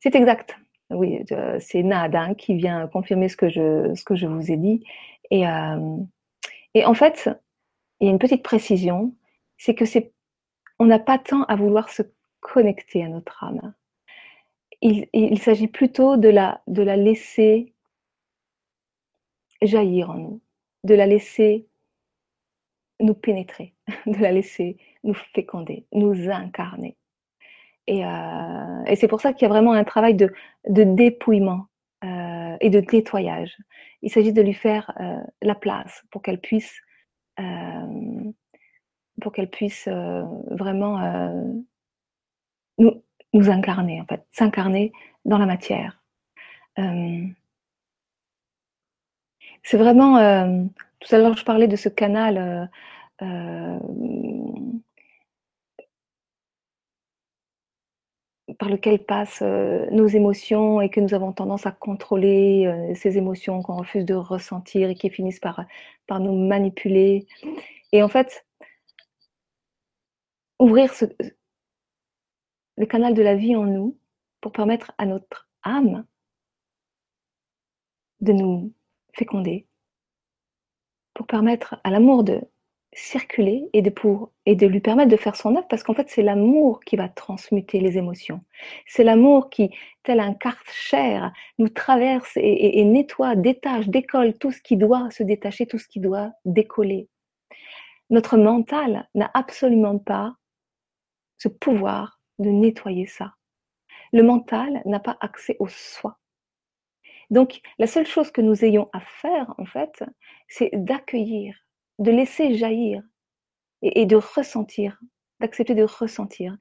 C'est 0.00 0.16
exact. 0.16 0.58
Oui, 0.90 1.24
c'est 1.60 1.82
Nadin 1.82 2.34
qui 2.34 2.54
vient 2.54 2.86
confirmer 2.88 3.28
ce 3.28 3.36
que 3.36 3.48
je, 3.48 3.94
ce 3.94 4.04
que 4.04 4.14
je 4.14 4.26
vous 4.26 4.50
ai 4.50 4.56
dit. 4.56 4.84
Et, 5.30 5.46
euh, 5.46 5.96
et 6.74 6.84
en 6.84 6.94
fait, 6.94 7.30
il 8.00 8.06
y 8.06 8.08
a 8.08 8.12
une 8.12 8.18
petite 8.18 8.42
précision, 8.42 9.14
c'est 9.56 9.74
que 9.74 9.84
c'est, 9.84 10.12
on 10.78 10.86
n'a 10.86 10.98
pas 10.98 11.18
tant 11.18 11.44
à 11.44 11.56
vouloir 11.56 11.88
se 11.88 12.02
connecter 12.40 13.02
à 13.02 13.08
notre 13.08 13.42
âme. 13.42 13.72
Il, 14.82 15.08
il 15.12 15.38
s'agit 15.38 15.68
plutôt 15.68 16.16
de 16.16 16.28
la, 16.28 16.60
de 16.66 16.82
la 16.82 16.96
laisser 16.96 17.72
jaillir 19.62 20.10
en 20.10 20.14
nous, 20.14 20.40
de 20.84 20.94
la 20.94 21.06
laisser 21.06 21.66
nous 23.00 23.14
pénétrer, 23.14 23.72
de 24.06 24.18
la 24.18 24.32
laisser 24.32 24.76
nous 25.02 25.14
féconder, 25.14 25.86
nous 25.92 26.30
incarner. 26.30 26.96
Et, 27.86 28.04
euh, 28.04 28.84
et 28.86 28.96
c'est 28.96 29.08
pour 29.08 29.20
ça 29.20 29.32
qu'il 29.32 29.42
y 29.42 29.46
a 29.46 29.52
vraiment 29.52 29.72
un 29.72 29.84
travail 29.84 30.14
de, 30.14 30.32
dépouillement 30.66 31.66
euh, 32.04 32.56
et 32.60 32.70
de 32.70 32.80
nettoyage. 32.80 33.56
Il 34.02 34.10
s'agit 34.10 34.32
de 34.32 34.42
lui 34.42 34.54
faire 34.54 34.92
euh, 35.00 35.18
la 35.42 35.54
place 35.54 36.04
pour 36.10 36.22
qu'elle 36.22 36.40
puisse, 36.40 36.80
pour 39.20 39.32
qu'elle 39.32 39.50
puisse 39.50 39.88
vraiment 39.88 40.98
nous, 42.78 43.02
nous 43.32 43.50
incarner, 43.50 44.00
en 44.00 44.04
fait, 44.06 44.24
s'incarner 44.32 44.92
dans 45.24 45.38
la 45.38 45.46
matière. 45.46 46.00
C'est 49.64 49.78
vraiment, 49.78 50.18
tout 51.00 51.14
à 51.14 51.18
l'heure 51.18 51.36
je 51.36 51.44
parlais 51.44 51.68
de 51.68 51.76
ce 51.76 51.88
canal 51.88 52.38
euh, 52.38 52.66
euh, 53.22 53.78
par 58.58 58.68
lequel 58.68 59.04
passent 59.04 59.42
euh, 59.42 59.86
nos 59.90 60.06
émotions 60.06 60.80
et 60.80 60.90
que 60.90 61.00
nous 61.00 61.14
avons 61.14 61.32
tendance 61.32 61.66
à 61.66 61.72
contrôler 61.72 62.66
euh, 62.66 62.94
ces 62.94 63.16
émotions 63.16 63.62
qu'on 63.62 63.76
refuse 63.76 64.04
de 64.04 64.14
ressentir 64.14 64.90
et 64.90 64.94
qui 64.94 65.08
finissent 65.10 65.40
par, 65.40 65.64
par 66.06 66.20
nous 66.20 66.34
manipuler. 66.34 67.26
Et 67.92 68.02
en 68.02 68.08
fait, 68.08 68.46
ouvrir 70.58 70.92
le 72.76 72.86
canal 72.86 73.14
de 73.14 73.22
la 73.22 73.34
vie 73.34 73.56
en 73.56 73.64
nous 73.64 73.98
pour 74.40 74.52
permettre 74.52 74.92
à 74.98 75.06
notre 75.06 75.48
âme 75.62 76.04
de 78.20 78.32
nous 78.32 78.72
féconder, 79.14 79.66
pour 81.14 81.26
permettre 81.26 81.76
à 81.84 81.90
l'amour 81.90 82.24
de 82.24 82.42
circuler 82.94 83.68
et 83.72 83.82
de, 83.82 83.90
pour, 83.90 84.30
et 84.46 84.54
de 84.54 84.66
lui 84.66 84.80
permettre 84.80 85.10
de 85.10 85.16
faire 85.16 85.36
son 85.36 85.56
œuvre, 85.56 85.66
parce 85.68 85.82
qu'en 85.82 85.94
fait, 85.94 86.08
c'est 86.08 86.22
l'amour 86.22 86.80
qui 86.80 86.96
va 86.96 87.08
transmuter 87.08 87.80
les 87.80 87.98
émotions. 87.98 88.40
C'est 88.86 89.04
l'amour 89.04 89.50
qui, 89.50 89.70
tel 90.02 90.20
un 90.20 90.34
carte-chair, 90.34 91.32
nous 91.58 91.68
traverse 91.68 92.32
et, 92.36 92.84
nettoie, 92.84 93.36
détache, 93.36 93.88
décolle 93.88 94.38
tout 94.38 94.50
ce 94.50 94.60
qui 94.60 94.76
doit 94.76 95.10
se 95.10 95.22
détacher, 95.22 95.66
tout 95.66 95.78
ce 95.78 95.88
qui 95.88 96.00
doit 96.00 96.32
décoller. 96.44 97.08
Notre 98.10 98.36
mental 98.36 99.08
n'a 99.14 99.30
absolument 99.34 99.98
pas 99.98 100.34
ce 101.38 101.48
pouvoir 101.48 102.20
de 102.38 102.50
nettoyer 102.50 103.06
ça. 103.06 103.34
Le 104.12 104.22
mental 104.22 104.82
n'a 104.84 105.00
pas 105.00 105.16
accès 105.20 105.56
au 105.58 105.68
soi. 105.68 106.18
Donc, 107.30 107.60
la 107.78 107.86
seule 107.86 108.06
chose 108.06 108.30
que 108.30 108.40
nous 108.40 108.64
ayons 108.64 108.88
à 108.92 109.00
faire, 109.00 109.54
en 109.58 109.64
fait, 109.64 110.04
c'est 110.46 110.70
d'accueillir 110.72 111.63
de 111.98 112.10
laisser 112.10 112.54
jaillir 112.54 113.02
et, 113.82 114.06
de 114.06 114.16
ressentir, 114.16 115.00
d'accepter 115.40 115.74
de 115.74 115.84
ressentir. 115.84 116.56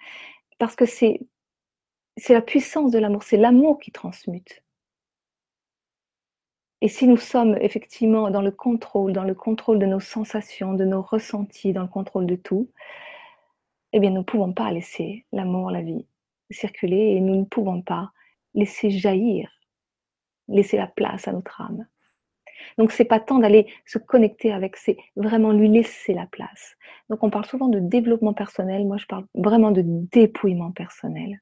Parce 0.59 0.75
que 0.75 0.85
c'est, 0.85 1.21
c'est 2.17 2.33
la 2.33 2.41
puissance 2.41 2.91
de 2.91 2.99
l'amour, 2.99 3.23
c'est 3.23 3.37
l'amour 3.37 3.79
qui 3.79 3.91
transmute. 3.91 4.63
Et 6.81 6.89
si 6.89 7.07
nous 7.07 7.17
sommes 7.17 7.57
effectivement 7.61 8.29
dans 8.29 8.41
le 8.41 8.51
contrôle, 8.51 9.13
dans 9.13 9.23
le 9.23 9.35
contrôle 9.35 9.79
de 9.79 9.85
nos 9.85 10.01
sensations, 10.01 10.73
de 10.73 10.83
nos 10.83 11.01
ressentis, 11.01 11.71
dans 11.71 11.83
le 11.83 11.87
contrôle 11.87 12.25
de 12.25 12.35
tout, 12.35 12.69
eh 13.93 13.99
bien, 13.99 14.09
nous 14.09 14.19
ne 14.19 14.23
pouvons 14.23 14.51
pas 14.51 14.71
laisser 14.71 15.25
l'amour, 15.31 15.71
la 15.71 15.81
vie 15.81 16.05
circuler 16.53 17.15
et 17.15 17.21
nous 17.21 17.35
ne 17.35 17.45
pouvons 17.45 17.81
pas 17.81 18.11
laisser 18.53 18.89
jaillir, 18.89 19.49
laisser 20.47 20.77
la 20.77 20.87
place 20.87 21.27
à 21.27 21.33
notre 21.33 21.59
âme. 21.61 21.85
Donc 22.77 22.91
c'est 22.91 23.05
pas 23.05 23.19
tant 23.19 23.39
d'aller 23.39 23.67
se 23.85 23.97
connecter 23.97 24.51
avec, 24.51 24.77
c'est 24.77 24.97
vraiment 25.15 25.51
lui 25.51 25.69
laisser 25.69 26.13
la 26.13 26.25
place. 26.25 26.75
Donc 27.09 27.23
on 27.23 27.29
parle 27.29 27.45
souvent 27.45 27.67
de 27.67 27.79
développement 27.79 28.33
personnel, 28.33 28.85
moi 28.85 28.97
je 28.97 29.05
parle 29.05 29.25
vraiment 29.33 29.71
de 29.71 29.83
dépouillement 29.85 30.71
personnel. 30.71 31.41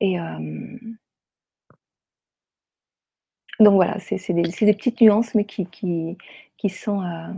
Et 0.00 0.20
euh... 0.20 0.78
donc 3.60 3.74
voilà, 3.74 3.98
c'est 3.98 4.32
des, 4.32 4.42
des, 4.42 4.74
petites 4.74 5.00
nuances 5.00 5.34
mais 5.34 5.44
qui, 5.44 5.66
qui, 5.66 6.18
qui, 6.58 6.68
sont, 6.68 7.02
euh, 7.02 7.32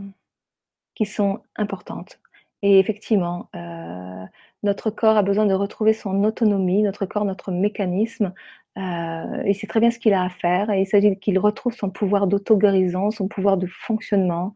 qui 0.95 1.07
sont 1.07 1.43
importantes. 1.57 2.21
Et 2.63 2.81
effectivement, 2.81 3.49
euh, 3.55 4.25
notre 4.63 4.91
corps 4.91 5.17
a 5.17 5.23
besoin 5.23 5.47
de 5.47 5.55
retrouver 5.55 5.93
son 5.93 6.25
autonomie, 6.25 6.83
notre 6.83 7.07
corps, 7.07 7.25
notre 7.25 7.53
mécanisme, 7.53 8.33
euh, 8.79 9.43
et 9.45 9.55
c'est 9.55 9.67
très 9.67 9.81
bien 9.81 9.91
ce 9.91 9.99
qu'il 9.99 10.15
a 10.15 10.25
à 10.25 10.29
faire. 10.29 10.73
Il 10.73 10.87
s'agit 10.87 11.19
qu'il 11.19 11.39
retrouve 11.39 11.75
son 11.75 11.91
pouvoir 11.91 12.27
d'auto-guérison, 12.27 13.11
son 13.11 13.29
pouvoir 13.29 13.57
de 13.57 13.67
fonctionnement. 13.67 14.55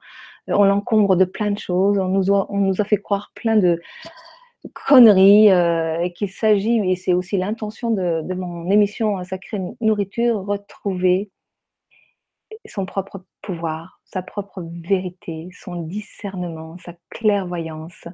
Euh, 0.49 0.55
on 0.55 0.65
l'encombre 0.65 1.17
de 1.17 1.25
plein 1.25 1.51
de 1.51 1.59
choses. 1.59 1.99
On 1.99 2.09
nous 2.09 2.81
a, 2.81 2.85
fait 2.85 2.99
croire 2.99 3.33
plein 3.35 3.57
de 3.57 3.81
conneries 4.75 5.51
euh, 5.51 6.01
et 6.01 6.13
qu'il 6.13 6.31
s'agit, 6.31 6.79
et 6.79 6.97
c'est 6.97 7.15
aussi 7.15 7.37
l'intention 7.37 7.91
de, 7.91 8.35
mon 8.35 8.71
émission 8.71 9.23
Sacrée 9.25 9.61
Nourriture, 9.81 10.45
retrouver 10.45 11.31
son 12.67 12.87
propre 12.87 13.25
pouvoir, 13.41 14.01
sa 14.05 14.23
propre 14.23 14.65
vérité, 14.85 15.49
son 15.53 15.83
discernement, 15.83 16.77
sa 16.79 16.95
clairvoyance, 17.11 18.07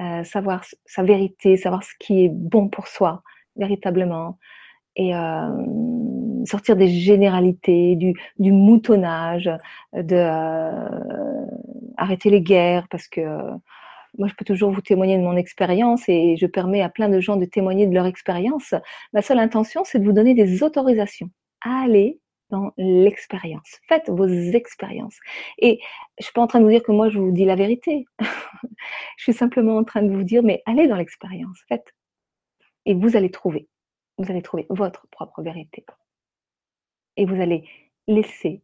euh, 0.00 0.24
savoir 0.24 0.64
sa 0.86 1.04
vérité, 1.04 1.56
savoir 1.56 1.84
ce 1.84 1.92
qui 2.00 2.24
est 2.24 2.30
bon 2.30 2.68
pour 2.68 2.88
soi 2.88 3.22
véritablement, 3.54 4.38
et 4.96 5.14
euh, 5.14 6.44
sortir 6.46 6.76
des 6.76 6.88
généralités, 6.88 7.96
du, 7.96 8.14
moutonnage, 8.52 9.50
de 9.92 10.16
euh, 10.16 11.46
arrêter 11.96 12.30
les 12.30 12.40
guerres, 12.40 12.88
parce 12.88 13.06
que 13.08 13.20
euh, 13.20 13.52
moi 14.18 14.28
je 14.28 14.34
peux 14.34 14.44
toujours 14.44 14.70
vous 14.70 14.80
témoigner 14.80 15.18
de 15.18 15.22
mon 15.22 15.36
expérience 15.36 16.08
et 16.08 16.36
je 16.36 16.46
permets 16.46 16.82
à 16.82 16.88
plein 16.88 17.08
de 17.08 17.20
gens 17.20 17.36
de 17.36 17.44
témoigner 17.44 17.86
de 17.86 17.94
leur 17.94 18.06
expérience. 18.06 18.74
Ma 19.12 19.22
seule 19.22 19.38
intention, 19.38 19.82
c'est 19.84 19.98
de 19.98 20.04
vous 20.04 20.12
donner 20.12 20.34
des 20.34 20.62
autorisations. 20.62 21.30
Allez 21.60 22.20
dans 22.50 22.70
l'expérience. 22.78 23.80
Faites 23.88 24.08
vos 24.08 24.28
expériences. 24.28 25.18
Et 25.58 25.80
je 26.18 26.24
suis 26.24 26.32
pas 26.32 26.42
en 26.42 26.46
train 26.46 26.60
de 26.60 26.64
vous 26.64 26.70
dire 26.70 26.82
que 26.82 26.92
moi 26.92 27.08
je 27.10 27.18
vous 27.18 27.32
dis 27.32 27.44
la 27.44 27.56
vérité. 27.56 28.06
je 29.18 29.22
suis 29.22 29.32
simplement 29.34 29.76
en 29.76 29.84
train 29.84 30.02
de 30.02 30.12
vous 30.12 30.22
dire, 30.22 30.42
mais 30.42 30.62
allez 30.64 30.86
dans 30.86 30.96
l'expérience. 30.96 31.58
Faites. 31.68 31.92
Et 32.84 32.94
vous 32.94 33.16
allez 33.16 33.30
trouver 33.30 33.68
vous 34.18 34.30
allez 34.30 34.42
trouver 34.42 34.66
votre 34.70 35.06
propre 35.08 35.42
vérité. 35.42 35.84
Et 37.16 37.26
vous 37.26 37.40
allez 37.40 37.68
laisser 38.06 38.62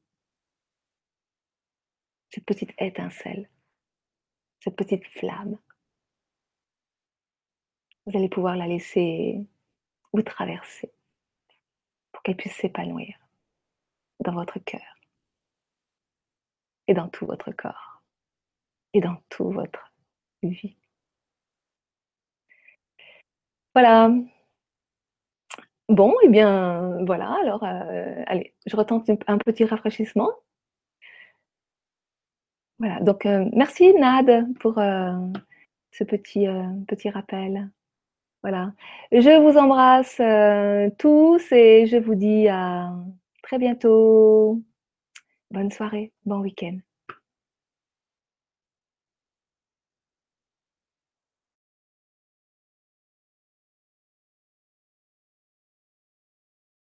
cette 2.30 2.44
petite 2.44 2.72
étincelle, 2.78 3.48
cette 4.60 4.76
petite 4.76 5.06
flamme. 5.06 5.58
Vous 8.06 8.16
allez 8.16 8.28
pouvoir 8.28 8.56
la 8.56 8.66
laisser 8.66 9.46
vous 10.12 10.22
traverser 10.22 10.92
pour 12.10 12.22
qu'elle 12.22 12.36
puisse 12.36 12.56
s'épanouir 12.56 13.16
dans 14.20 14.32
votre 14.32 14.58
cœur 14.58 14.98
et 16.86 16.94
dans 16.94 17.08
tout 17.08 17.26
votre 17.26 17.52
corps 17.52 18.02
et 18.92 19.00
dans 19.00 19.16
tout 19.28 19.50
votre 19.50 19.92
Sylvie. 20.40 20.76
Voilà. 23.74 24.10
Bon 25.92 26.14
et 26.24 26.28
bien, 26.30 27.04
voilà 27.04 27.36
alors, 27.42 27.62
heu, 27.64 28.24
allez, 28.26 28.54
je 28.66 28.76
retente 28.76 29.10
un 29.26 29.36
petit 29.38 29.64
rafraîchissement. 29.66 30.30
Voilà 32.78 33.00
donc 33.00 33.26
heu, 33.26 33.48
merci 33.52 33.92
Nad 33.94 34.46
pour, 34.60 34.78
heu, 34.78 35.32
ce 35.92 36.04
petit, 36.04 36.46
petit 36.88 37.10
rappel. 37.10 37.70
Voilà. 38.42 38.72
Je 39.12 39.40
vous 39.42 39.58
embrasse, 39.58 40.20
tous 40.98 41.52
et 41.52 41.86
je 41.86 41.98
vous 41.98 42.14
dis 42.16 42.48
à 42.48 42.92
très 43.42 43.58
bientôt. 43.58 44.62
Bonne 45.52 45.70
soirée, 45.72 46.12
bon 46.26 46.40
week-end. 46.40 46.78